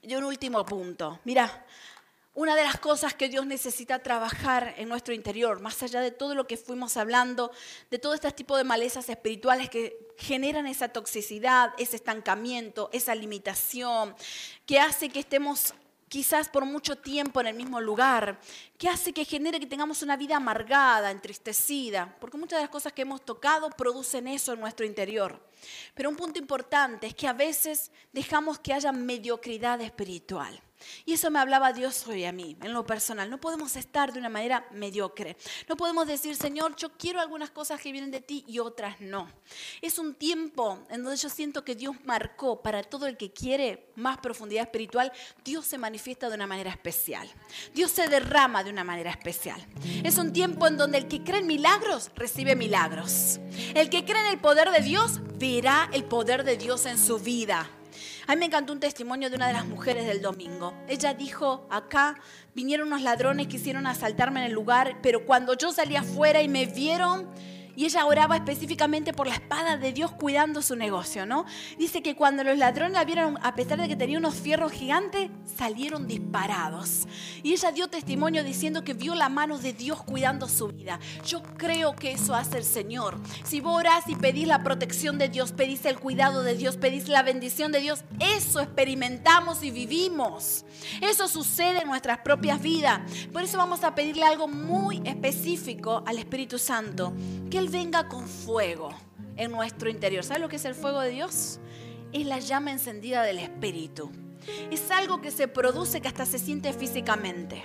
de 0.00 0.16
un 0.16 0.24
último 0.24 0.64
punto. 0.64 1.20
Mira, 1.24 1.66
una 2.34 2.54
de 2.54 2.64
las 2.64 2.78
cosas 2.78 3.14
que 3.14 3.28
Dios 3.28 3.44
necesita 3.46 3.98
trabajar 4.00 4.74
en 4.76 4.88
nuestro 4.88 5.12
interior, 5.12 5.60
más 5.60 5.82
allá 5.82 6.00
de 6.00 6.12
todo 6.12 6.34
lo 6.34 6.46
que 6.46 6.56
fuimos 6.56 6.96
hablando, 6.96 7.50
de 7.90 7.98
todo 7.98 8.14
este 8.14 8.30
tipo 8.32 8.56
de 8.56 8.64
malezas 8.64 9.08
espirituales 9.08 9.68
que 9.68 10.08
generan 10.16 10.66
esa 10.66 10.88
toxicidad, 10.88 11.74
ese 11.76 11.96
estancamiento, 11.96 12.88
esa 12.92 13.14
limitación, 13.14 14.14
que 14.64 14.78
hace 14.78 15.08
que 15.08 15.20
estemos 15.20 15.74
quizás 16.08 16.48
por 16.48 16.64
mucho 16.64 16.96
tiempo 16.96 17.40
en 17.40 17.48
el 17.48 17.54
mismo 17.54 17.80
lugar, 17.80 18.40
que 18.78 18.88
hace 18.88 19.12
que 19.12 19.24
genere 19.24 19.60
que 19.60 19.66
tengamos 19.66 20.02
una 20.02 20.16
vida 20.16 20.36
amargada, 20.36 21.10
entristecida, 21.10 22.16
porque 22.20 22.36
muchas 22.36 22.58
de 22.58 22.64
las 22.64 22.70
cosas 22.70 22.92
que 22.92 23.02
hemos 23.02 23.24
tocado 23.24 23.70
producen 23.70 24.26
eso 24.26 24.52
en 24.52 24.60
nuestro 24.60 24.84
interior. 24.84 25.40
Pero 25.94 26.10
un 26.10 26.16
punto 26.16 26.40
importante 26.40 27.06
es 27.06 27.14
que 27.14 27.28
a 27.28 27.32
veces 27.32 27.92
dejamos 28.12 28.58
que 28.58 28.72
haya 28.72 28.90
mediocridad 28.90 29.80
espiritual. 29.80 30.60
Y 31.04 31.14
eso 31.14 31.30
me 31.30 31.38
hablaba 31.38 31.72
Dios 31.72 32.06
hoy 32.06 32.24
a 32.24 32.32
mí, 32.32 32.56
en 32.62 32.72
lo 32.72 32.86
personal. 32.86 33.30
No 33.30 33.40
podemos 33.40 33.76
estar 33.76 34.12
de 34.12 34.18
una 34.18 34.28
manera 34.28 34.66
mediocre. 34.72 35.36
No 35.68 35.76
podemos 35.76 36.06
decir, 36.06 36.36
Señor, 36.36 36.76
yo 36.76 36.90
quiero 36.96 37.20
algunas 37.20 37.50
cosas 37.50 37.80
que 37.80 37.92
vienen 37.92 38.10
de 38.10 38.20
ti 38.20 38.44
y 38.46 38.58
otras 38.58 39.00
no. 39.00 39.30
Es 39.80 39.98
un 39.98 40.14
tiempo 40.14 40.86
en 40.90 41.02
donde 41.02 41.16
yo 41.16 41.28
siento 41.28 41.64
que 41.64 41.74
Dios 41.74 41.96
marcó 42.04 42.62
para 42.62 42.82
todo 42.82 43.06
el 43.06 43.16
que 43.16 43.32
quiere 43.32 43.90
más 43.96 44.18
profundidad 44.18 44.64
espiritual, 44.64 45.12
Dios 45.44 45.66
se 45.66 45.78
manifiesta 45.78 46.28
de 46.28 46.34
una 46.34 46.46
manera 46.46 46.70
especial. 46.70 47.28
Dios 47.74 47.90
se 47.90 48.08
derrama 48.08 48.64
de 48.64 48.70
una 48.70 48.84
manera 48.84 49.10
especial. 49.10 49.64
Es 50.02 50.18
un 50.18 50.32
tiempo 50.32 50.66
en 50.66 50.76
donde 50.76 50.98
el 50.98 51.08
que 51.08 51.22
cree 51.22 51.40
en 51.40 51.46
milagros 51.46 52.10
recibe 52.14 52.56
milagros. 52.56 53.40
El 53.74 53.90
que 53.90 54.04
cree 54.04 54.20
en 54.20 54.26
el 54.26 54.40
poder 54.40 54.70
de 54.70 54.80
Dios 54.80 55.20
verá 55.38 55.88
el 55.92 56.04
poder 56.04 56.44
de 56.44 56.56
Dios 56.56 56.86
en 56.86 56.98
su 56.98 57.18
vida. 57.18 57.68
A 58.26 58.34
mí 58.34 58.40
me 58.40 58.46
encantó 58.46 58.72
un 58.72 58.80
testimonio 58.80 59.30
de 59.30 59.36
una 59.36 59.46
de 59.46 59.52
las 59.52 59.66
mujeres 59.66 60.06
del 60.06 60.22
domingo. 60.22 60.74
Ella 60.88 61.14
dijo, 61.14 61.66
acá 61.70 62.20
vinieron 62.54 62.88
unos 62.88 63.02
ladrones, 63.02 63.46
quisieron 63.46 63.86
asaltarme 63.86 64.40
en 64.40 64.46
el 64.46 64.52
lugar, 64.52 64.98
pero 65.02 65.24
cuando 65.24 65.54
yo 65.54 65.72
salí 65.72 65.96
afuera 65.96 66.42
y 66.42 66.48
me 66.48 66.66
vieron, 66.66 67.28
y 67.76 67.84
ella 67.84 68.06
oraba 68.06 68.36
específicamente 68.36 69.12
por 69.12 69.26
la 69.26 69.34
espada 69.34 69.76
de 69.76 69.92
Dios 69.92 70.12
cuidando 70.12 70.62
su 70.62 70.76
negocio, 70.76 71.26
¿no? 71.26 71.46
Dice 71.78 72.02
que 72.02 72.16
cuando 72.16 72.44
los 72.44 72.58
ladrones 72.58 72.92
la 72.92 73.04
vieron, 73.04 73.38
a 73.42 73.54
pesar 73.54 73.80
de 73.80 73.88
que 73.88 73.96
tenía 73.96 74.18
unos 74.18 74.34
fierros 74.34 74.72
gigantes, 74.72 75.30
salieron 75.56 76.06
disparados. 76.06 77.06
Y 77.42 77.52
ella 77.52 77.72
dio 77.72 77.88
testimonio 77.88 78.44
diciendo 78.44 78.84
que 78.84 78.94
vio 78.94 79.14
la 79.14 79.28
mano 79.28 79.58
de 79.58 79.72
Dios 79.72 80.02
cuidando 80.02 80.48
su 80.48 80.68
vida. 80.68 80.98
Yo 81.24 81.42
creo 81.56 81.94
que 81.94 82.12
eso 82.12 82.34
hace 82.34 82.58
el 82.58 82.64
Señor. 82.64 83.18
Si 83.44 83.60
vos 83.60 83.76
orás 83.76 84.08
y 84.08 84.14
pedís 84.14 84.46
la 84.46 84.62
protección 84.62 85.18
de 85.18 85.28
Dios, 85.28 85.52
pedís 85.52 85.84
el 85.84 85.98
cuidado 85.98 86.42
de 86.42 86.54
Dios, 86.54 86.76
pedís 86.76 87.08
la 87.08 87.22
bendición 87.22 87.72
de 87.72 87.80
Dios, 87.80 88.04
eso 88.18 88.60
experimentamos 88.60 89.62
y 89.62 89.70
vivimos. 89.70 90.64
Eso 91.00 91.28
sucede 91.28 91.82
en 91.82 91.88
nuestras 91.88 92.18
propias 92.18 92.60
vidas. 92.60 93.00
Por 93.32 93.42
eso 93.42 93.58
vamos 93.58 93.84
a 93.84 93.94
pedirle 93.94 94.24
algo 94.24 94.48
muy 94.48 95.02
específico 95.04 96.02
al 96.06 96.18
Espíritu 96.18 96.58
Santo, 96.58 97.12
que 97.50 97.58
Él 97.58 97.69
venga 97.70 98.08
con 98.08 98.26
fuego 98.26 98.90
en 99.36 99.52
nuestro 99.52 99.88
interior. 99.88 100.24
¿Sabes 100.24 100.42
lo 100.42 100.48
que 100.48 100.56
es 100.56 100.64
el 100.64 100.74
fuego 100.74 101.00
de 101.00 101.10
Dios? 101.10 101.60
Es 102.12 102.26
la 102.26 102.38
llama 102.40 102.72
encendida 102.72 103.22
del 103.22 103.38
Espíritu. 103.38 104.10
Es 104.70 104.90
algo 104.90 105.20
que 105.20 105.30
se 105.30 105.48
produce 105.48 106.00
que 106.00 106.08
hasta 106.08 106.26
se 106.26 106.38
siente 106.38 106.72
físicamente. 106.72 107.64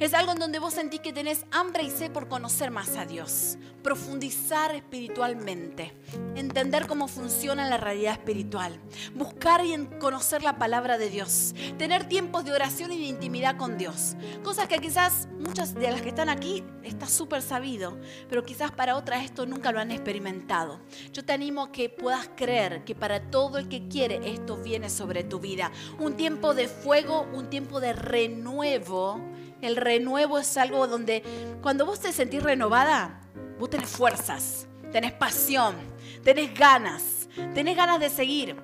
Es 0.00 0.14
algo 0.14 0.32
en 0.32 0.38
donde 0.38 0.58
vos 0.58 0.74
sentís 0.74 1.00
que 1.00 1.12
tenés 1.12 1.44
hambre 1.50 1.82
y 1.84 1.90
sed 1.90 2.10
por 2.12 2.28
conocer 2.28 2.70
más 2.70 2.96
a 2.96 3.04
Dios, 3.04 3.58
profundizar 3.82 4.74
espiritualmente, 4.74 5.92
entender 6.34 6.86
cómo 6.86 7.08
funciona 7.08 7.68
la 7.68 7.76
realidad 7.76 8.12
espiritual, 8.14 8.78
buscar 9.14 9.64
y 9.64 9.74
conocer 9.98 10.42
la 10.42 10.58
palabra 10.58 10.98
de 10.98 11.10
Dios, 11.10 11.54
tener 11.78 12.08
tiempos 12.08 12.44
de 12.44 12.52
oración 12.52 12.92
y 12.92 12.98
de 12.98 13.04
intimidad 13.04 13.56
con 13.56 13.76
Dios. 13.76 14.16
Cosas 14.42 14.68
que 14.68 14.78
quizás 14.78 15.28
muchas 15.38 15.74
de 15.74 15.90
las 15.90 16.00
que 16.00 16.08
están 16.08 16.28
aquí 16.28 16.64
está 16.82 17.06
súper 17.06 17.42
sabido, 17.42 17.98
pero 18.28 18.44
quizás 18.44 18.72
para 18.72 18.96
otras 18.96 19.24
esto 19.24 19.46
nunca 19.46 19.72
lo 19.72 19.80
han 19.80 19.90
experimentado. 19.90 20.80
Yo 21.12 21.24
te 21.24 21.32
animo 21.32 21.62
a 21.62 21.72
que 21.72 21.88
puedas 21.88 22.30
creer 22.34 22.84
que 22.84 22.94
para 22.94 23.30
todo 23.30 23.58
el 23.58 23.68
que 23.68 23.86
quiere 23.88 24.20
esto 24.32 24.56
viene 24.56 24.88
sobre 24.88 25.24
tu 25.24 25.40
vida. 25.40 25.70
Un 25.98 26.14
tiempo 26.16 26.23
de 26.24 26.68
fuego, 26.68 27.28
un 27.34 27.50
tiempo 27.50 27.80
de 27.80 27.92
renuevo. 27.92 29.20
El 29.60 29.76
renuevo 29.76 30.38
es 30.38 30.56
algo 30.56 30.86
donde 30.86 31.22
cuando 31.60 31.84
vos 31.84 32.00
te 32.00 32.14
sentís 32.14 32.42
renovada, 32.42 33.20
vos 33.58 33.68
tenés 33.68 33.90
fuerzas, 33.90 34.66
tenés 34.90 35.12
pasión, 35.12 35.74
tenés 36.22 36.54
ganas, 36.54 37.28
tenés 37.52 37.76
ganas 37.76 38.00
de 38.00 38.08
seguir. 38.08 38.56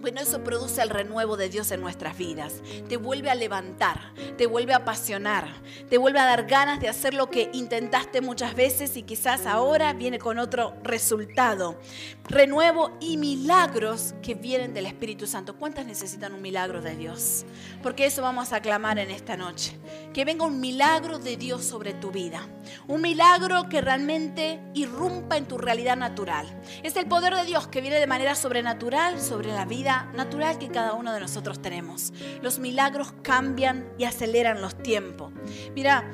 Bueno, 0.00 0.20
eso 0.20 0.44
produce 0.44 0.80
el 0.80 0.90
renuevo 0.90 1.36
de 1.36 1.48
Dios 1.48 1.72
en 1.72 1.80
nuestras 1.80 2.16
vidas. 2.16 2.62
Te 2.88 2.96
vuelve 2.96 3.30
a 3.30 3.34
levantar, 3.34 4.14
te 4.36 4.46
vuelve 4.46 4.72
a 4.72 4.76
apasionar, 4.76 5.48
te 5.90 5.98
vuelve 5.98 6.20
a 6.20 6.24
dar 6.24 6.46
ganas 6.46 6.78
de 6.78 6.88
hacer 6.88 7.14
lo 7.14 7.30
que 7.30 7.50
intentaste 7.52 8.20
muchas 8.20 8.54
veces 8.54 8.96
y 8.96 9.02
quizás 9.02 9.44
ahora 9.44 9.92
viene 9.94 10.20
con 10.20 10.38
otro 10.38 10.76
resultado. 10.84 11.80
Renuevo 12.28 12.96
y 13.00 13.16
milagros 13.16 14.14
que 14.22 14.36
vienen 14.36 14.72
del 14.72 14.86
Espíritu 14.86 15.26
Santo. 15.26 15.56
¿Cuántas 15.56 15.84
necesitan 15.84 16.32
un 16.32 16.42
milagro 16.42 16.80
de 16.80 16.94
Dios? 16.94 17.44
Porque 17.82 18.06
eso 18.06 18.22
vamos 18.22 18.52
a 18.52 18.62
clamar 18.62 19.00
en 19.00 19.10
esta 19.10 19.36
noche. 19.36 19.80
Que 20.14 20.24
venga 20.24 20.46
un 20.46 20.60
milagro 20.60 21.18
de 21.18 21.36
Dios 21.36 21.64
sobre 21.64 21.92
tu 21.92 22.12
vida. 22.12 22.46
Un 22.86 23.02
milagro 23.02 23.68
que 23.68 23.80
realmente 23.80 24.60
irrumpa 24.74 25.36
en 25.36 25.46
tu 25.46 25.58
realidad 25.58 25.96
natural. 25.96 26.46
Es 26.84 26.94
el 26.94 27.06
poder 27.06 27.34
de 27.34 27.44
Dios 27.46 27.66
que 27.66 27.80
viene 27.80 27.98
de 27.98 28.06
manera 28.06 28.36
sobrenatural 28.36 29.20
sobre 29.20 29.48
la 29.48 29.64
vida 29.64 29.87
natural 30.14 30.58
que 30.58 30.68
cada 30.68 30.92
uno 30.92 31.12
de 31.12 31.20
nosotros 31.20 31.60
tenemos. 31.60 32.12
Los 32.42 32.58
milagros 32.58 33.12
cambian 33.22 33.90
y 33.98 34.04
aceleran 34.04 34.60
los 34.60 34.76
tiempos. 34.82 35.32
Mira, 35.74 36.04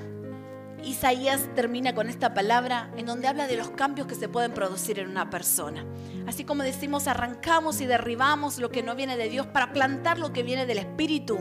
Isaías 0.84 1.48
termina 1.54 1.94
con 1.94 2.08
esta 2.08 2.34
palabra 2.34 2.90
en 2.96 3.06
donde 3.06 3.26
habla 3.26 3.46
de 3.46 3.56
los 3.56 3.70
cambios 3.70 4.06
que 4.06 4.14
se 4.14 4.28
pueden 4.28 4.52
producir 4.52 4.98
en 4.98 5.08
una 5.08 5.30
persona. 5.30 5.84
Así 6.26 6.44
como 6.44 6.62
decimos, 6.62 7.08
arrancamos 7.08 7.80
y 7.80 7.86
derribamos 7.86 8.58
lo 8.58 8.70
que 8.70 8.82
no 8.82 8.94
viene 8.94 9.16
de 9.16 9.28
Dios 9.28 9.46
para 9.46 9.72
plantar 9.72 10.18
lo 10.18 10.32
que 10.32 10.42
viene 10.42 10.66
del 10.66 10.78
Espíritu. 10.78 11.38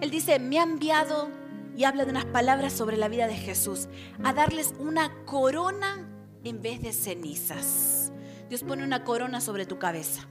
Él 0.00 0.10
dice, 0.10 0.38
me 0.38 0.58
ha 0.58 0.62
enviado 0.62 1.28
y 1.76 1.84
habla 1.84 2.04
de 2.04 2.10
unas 2.10 2.24
palabras 2.24 2.72
sobre 2.72 2.96
la 2.96 3.08
vida 3.08 3.26
de 3.26 3.36
Jesús, 3.36 3.88
a 4.24 4.32
darles 4.32 4.74
una 4.78 5.24
corona 5.24 6.08
en 6.42 6.62
vez 6.62 6.82
de 6.82 6.92
cenizas. 6.92 8.12
Dios 8.48 8.64
pone 8.64 8.82
una 8.82 9.04
corona 9.04 9.40
sobre 9.40 9.66
tu 9.66 9.78
cabeza 9.78 10.26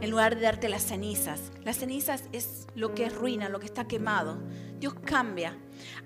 en 0.00 0.10
lugar 0.10 0.36
de 0.36 0.42
darte 0.42 0.68
las 0.68 0.82
cenizas. 0.82 1.52
Las 1.64 1.78
cenizas 1.78 2.24
es 2.32 2.66
lo 2.74 2.94
que 2.94 3.06
es 3.06 3.14
ruina, 3.14 3.48
lo 3.48 3.58
que 3.58 3.66
está 3.66 3.86
quemado. 3.86 4.38
Dios 4.78 4.94
cambia. 5.04 5.56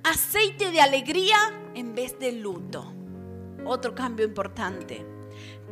Aceite 0.02 0.70
de 0.70 0.80
alegría 0.80 1.36
en 1.74 1.94
vez 1.94 2.18
de 2.18 2.32
luto. 2.32 2.92
Otro 3.64 3.94
cambio 3.94 4.26
importante. 4.26 5.04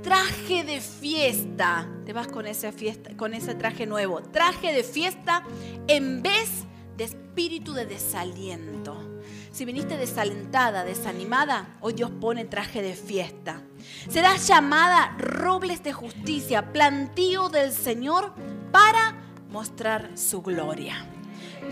Traje 0.03 0.65
de 0.65 0.81
fiesta. 0.81 1.89
Te 2.05 2.13
vas 2.13 2.29
con 2.29 2.47
esa 2.47 2.73
fiesta, 2.73 3.17
con 3.17 3.35
ese 3.35 3.55
traje 3.55 3.87
nuevo. 3.87 4.21
Traje 4.21 4.73
de 4.73 4.83
fiesta 4.83 5.43
en 5.89 6.23
vez 6.23 6.65
de 6.97 7.05
espíritu 7.05 7.73
de 7.73 7.87
desaliento. 7.87 9.10
Si 9.53 9.65
viniste 9.65 9.97
desalentada, 9.97 10.85
desanimada, 10.85 11.77
hoy 11.81 11.95
Dios 11.95 12.11
pone 12.21 12.45
traje 12.45 12.83
de 12.83 12.95
fiesta. 12.95 13.61
Será 14.09 14.37
llamada 14.37 15.17
robles 15.19 15.83
de 15.83 15.93
justicia, 15.93 16.73
plantío 16.73 17.49
del 17.49 17.73
Señor 17.73 18.33
para 18.71 19.17
mostrar 19.51 20.17
su 20.17 20.41
gloria. 20.41 21.05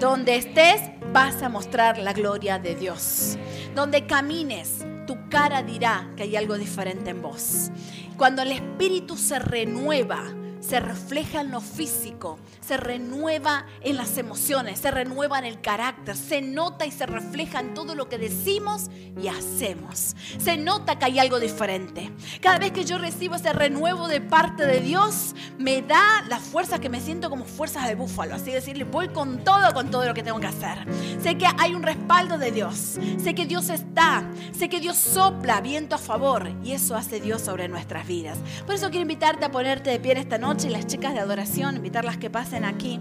Donde 0.00 0.36
estés, 0.36 0.90
vas 1.12 1.40
a 1.42 1.48
mostrar 1.48 1.98
la 1.98 2.12
gloria 2.12 2.58
de 2.58 2.74
Dios. 2.74 3.38
Donde 3.76 4.06
camines, 4.06 4.84
tu 5.06 5.28
cara 5.28 5.62
dirá 5.62 6.10
que 6.16 6.24
hay 6.24 6.34
algo 6.34 6.58
diferente 6.58 7.10
en 7.10 7.22
vos. 7.22 7.70
Cuando 8.16 8.42
el 8.42 8.50
Espíritu 8.50 9.16
se 9.16 9.38
renueva, 9.38 10.24
se 10.68 10.80
refleja 10.80 11.40
en 11.40 11.50
lo 11.50 11.62
físico, 11.62 12.38
se 12.60 12.76
renueva 12.76 13.64
en 13.80 13.96
las 13.96 14.18
emociones, 14.18 14.78
se 14.78 14.90
renueva 14.90 15.38
en 15.38 15.46
el 15.46 15.62
carácter, 15.62 16.14
se 16.14 16.42
nota 16.42 16.84
y 16.84 16.90
se 16.90 17.06
refleja 17.06 17.60
en 17.60 17.72
todo 17.72 17.94
lo 17.94 18.10
que 18.10 18.18
decimos 18.18 18.90
y 19.18 19.28
hacemos. 19.28 20.14
Se 20.38 20.58
nota 20.58 20.98
que 20.98 21.06
hay 21.06 21.18
algo 21.20 21.40
diferente. 21.40 22.12
Cada 22.42 22.58
vez 22.58 22.72
que 22.72 22.84
yo 22.84 22.98
recibo 22.98 23.36
ese 23.36 23.54
renuevo 23.54 24.08
de 24.08 24.20
parte 24.20 24.66
de 24.66 24.80
Dios, 24.80 25.34
me 25.56 25.80
da 25.80 26.22
la 26.28 26.38
fuerza 26.38 26.78
que 26.78 26.90
me 26.90 27.00
siento 27.00 27.30
como 27.30 27.46
fuerzas 27.46 27.88
de 27.88 27.94
búfalo. 27.94 28.34
Así 28.34 28.52
decirle, 28.52 28.84
voy 28.84 29.08
con 29.08 29.42
todo, 29.44 29.72
con 29.72 29.90
todo 29.90 30.04
lo 30.04 30.12
que 30.12 30.22
tengo 30.22 30.38
que 30.38 30.48
hacer. 30.48 30.86
Sé 31.22 31.38
que 31.38 31.46
hay 31.58 31.74
un 31.74 31.82
respaldo 31.82 32.36
de 32.36 32.52
Dios. 32.52 32.98
Sé 33.22 33.34
que 33.34 33.46
Dios 33.46 33.70
está. 33.70 34.22
Sé 34.52 34.68
que 34.68 34.80
Dios 34.80 34.98
sopla 34.98 35.62
viento 35.62 35.94
a 35.94 35.98
favor. 35.98 36.50
Y 36.62 36.72
eso 36.72 36.94
hace 36.94 37.20
Dios 37.20 37.40
sobre 37.40 37.68
nuestras 37.68 38.06
vidas. 38.06 38.36
Por 38.66 38.74
eso 38.74 38.90
quiero 38.90 39.02
invitarte 39.02 39.46
a 39.46 39.50
ponerte 39.50 39.88
de 39.88 39.98
pie 39.98 40.18
esta 40.18 40.36
noche 40.36 40.57
y 40.64 40.70
las 40.70 40.86
chicas 40.88 41.14
de 41.14 41.20
adoración, 41.20 41.76
invitarlas 41.76 42.16
que 42.16 42.30
pasen 42.30 42.64
aquí. 42.64 42.98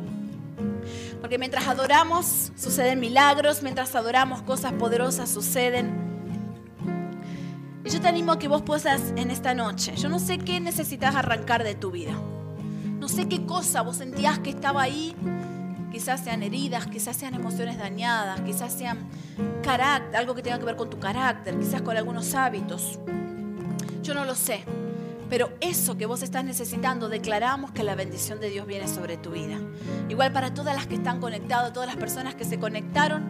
Porque 1.21 1.39
mientras 1.39 1.67
adoramos 1.67 2.51
suceden 2.55 2.99
milagros, 2.99 3.63
mientras 3.63 3.95
adoramos 3.95 4.43
cosas 4.43 4.73
poderosas 4.73 5.29
suceden. 5.29 5.91
Y 7.83 7.89
yo 7.89 7.99
te 7.99 8.07
animo 8.07 8.33
a 8.33 8.39
que 8.39 8.47
vos 8.47 8.61
puedas 8.61 9.11
en 9.15 9.31
esta 9.31 9.55
noche. 9.55 9.95
Yo 9.95 10.07
no 10.07 10.19
sé 10.19 10.37
qué 10.37 10.59
necesitas 10.59 11.15
arrancar 11.15 11.63
de 11.63 11.73
tu 11.73 11.89
vida. 11.89 12.13
No 12.99 13.07
sé 13.07 13.27
qué 13.27 13.45
cosa 13.45 13.81
vos 13.81 13.97
sentías 13.97 14.37
que 14.39 14.51
estaba 14.51 14.83
ahí. 14.83 15.15
Quizás 15.91 16.23
sean 16.23 16.43
heridas, 16.43 16.85
quizás 16.85 17.17
sean 17.17 17.33
emociones 17.33 17.79
dañadas, 17.79 18.41
quizás 18.41 18.71
sean 18.71 18.99
carácter, 19.63 20.15
algo 20.17 20.35
que 20.35 20.43
tenga 20.43 20.59
que 20.59 20.65
ver 20.65 20.75
con 20.75 20.91
tu 20.91 20.99
carácter, 20.99 21.57
quizás 21.57 21.81
con 21.81 21.97
algunos 21.97 22.35
hábitos. 22.35 22.99
Yo 24.03 24.13
no 24.13 24.25
lo 24.25 24.35
sé. 24.35 24.63
Pero 25.29 25.51
eso 25.59 25.97
que 25.97 26.05
vos 26.05 26.23
estás 26.23 26.43
necesitando, 26.43 27.09
declaramos 27.09 27.71
que 27.71 27.83
la 27.83 27.95
bendición 27.95 28.39
de 28.39 28.49
Dios 28.49 28.65
viene 28.65 28.87
sobre 28.87 29.17
tu 29.17 29.31
vida. 29.31 29.59
Igual 30.09 30.31
para 30.31 30.53
todas 30.53 30.75
las 30.75 30.87
que 30.87 30.95
están 30.95 31.19
conectadas, 31.19 31.73
todas 31.73 31.87
las 31.87 31.97
personas 31.97 32.35
que 32.35 32.45
se 32.45 32.59
conectaron, 32.59 33.23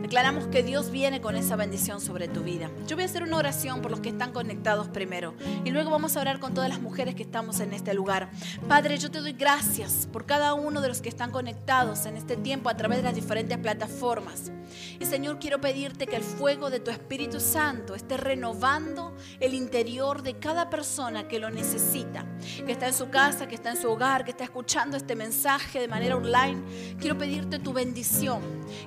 declaramos 0.00 0.46
que 0.46 0.62
Dios 0.62 0.90
viene 0.90 1.20
con 1.20 1.36
esa 1.36 1.56
bendición 1.56 2.00
sobre 2.00 2.28
tu 2.28 2.42
vida. 2.42 2.70
Yo 2.86 2.96
voy 2.96 3.02
a 3.02 3.06
hacer 3.06 3.22
una 3.22 3.36
oración 3.36 3.82
por 3.82 3.90
los 3.90 4.00
que 4.00 4.10
están 4.10 4.32
conectados 4.32 4.88
primero 4.88 5.34
y 5.64 5.70
luego 5.70 5.90
vamos 5.90 6.16
a 6.16 6.20
orar 6.20 6.40
con 6.40 6.54
todas 6.54 6.68
las 6.68 6.80
mujeres 6.80 7.14
que 7.14 7.22
estamos 7.22 7.60
en 7.60 7.72
este 7.72 7.94
lugar. 7.94 8.30
Padre, 8.68 8.98
yo 8.98 9.10
te 9.10 9.20
doy 9.20 9.32
gracias 9.32 10.08
por 10.12 10.26
cada 10.26 10.54
uno 10.54 10.80
de 10.80 10.88
los 10.88 11.00
que 11.00 11.08
están 11.08 11.30
conectados 11.30 12.06
en 12.06 12.16
este 12.16 12.36
tiempo 12.36 12.68
a 12.68 12.76
través 12.76 12.98
de 12.98 13.04
las 13.04 13.14
diferentes 13.14 13.58
plataformas. 13.58 14.52
Y 15.00 15.04
Señor, 15.04 15.38
quiero 15.38 15.60
pedirte 15.60 16.06
que 16.06 16.16
el 16.16 16.22
fuego 16.22 16.70
de 16.70 16.80
tu 16.80 16.90
Espíritu 16.90 17.40
Santo 17.40 17.94
esté 17.94 18.16
renovando 18.16 19.14
el 19.40 19.54
interior 19.54 20.22
de 20.22 20.38
cada 20.38 20.70
persona 20.70 21.26
que 21.26 21.39
lo 21.40 21.50
necesita, 21.50 22.24
que 22.64 22.72
está 22.72 22.86
en 22.88 22.94
su 22.94 23.08
casa, 23.08 23.48
que 23.48 23.54
está 23.54 23.70
en 23.70 23.76
su 23.76 23.90
hogar, 23.90 24.24
que 24.24 24.30
está 24.30 24.44
escuchando 24.44 24.96
este 24.96 25.16
mensaje 25.16 25.80
de 25.80 25.88
manera 25.88 26.16
online. 26.16 26.62
Quiero 26.98 27.16
pedirte 27.18 27.58
tu 27.58 27.72
bendición. 27.72 28.40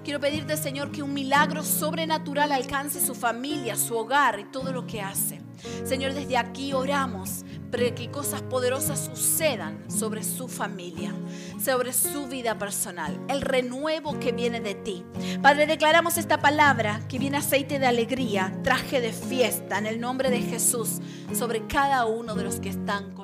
Quiero 0.03 0.19
pedirte, 0.19 0.55
Señor, 0.57 0.91
que 0.91 1.03
un 1.03 1.13
milagro 1.13 1.63
sobrenatural 1.63 2.51
alcance 2.51 3.05
su 3.05 3.15
familia, 3.15 3.75
su 3.75 3.95
hogar 3.95 4.39
y 4.39 4.45
todo 4.45 4.71
lo 4.71 4.85
que 4.87 5.01
hace. 5.01 5.41
Señor, 5.83 6.13
desde 6.13 6.37
aquí 6.37 6.73
oramos 6.73 7.43
para 7.73 7.95
que 7.95 8.12
cosas 8.12 8.43
poderosas 8.43 9.09
sucedan 9.12 9.89
sobre 9.89 10.23
su 10.23 10.47
familia, 10.47 11.12
sobre 11.59 11.91
su 11.91 12.27
vida 12.27 12.55
personal, 12.59 13.19
el 13.27 13.41
renuevo 13.41 14.19
que 14.19 14.31
viene 14.31 14.62
de 14.62 14.75
ti. 14.75 15.03
Padre, 15.41 15.65
declaramos 15.65 16.19
esta 16.19 16.38
palabra 16.38 17.01
que 17.09 17.17
viene 17.17 17.38
aceite 17.38 17.79
de 17.79 17.88
alegría, 17.88 18.55
traje 18.63 19.01
de 19.01 19.12
fiesta 19.12 19.79
en 19.79 19.88
el 19.88 19.99
nombre 19.99 20.29
de 20.29 20.43
Jesús 20.43 20.99
sobre 21.33 21.65
cada 21.65 22.05
uno 22.05 22.36
de 22.36 22.43
los 22.43 22.59
que 22.59 22.69
están 22.69 23.15
con 23.15 23.22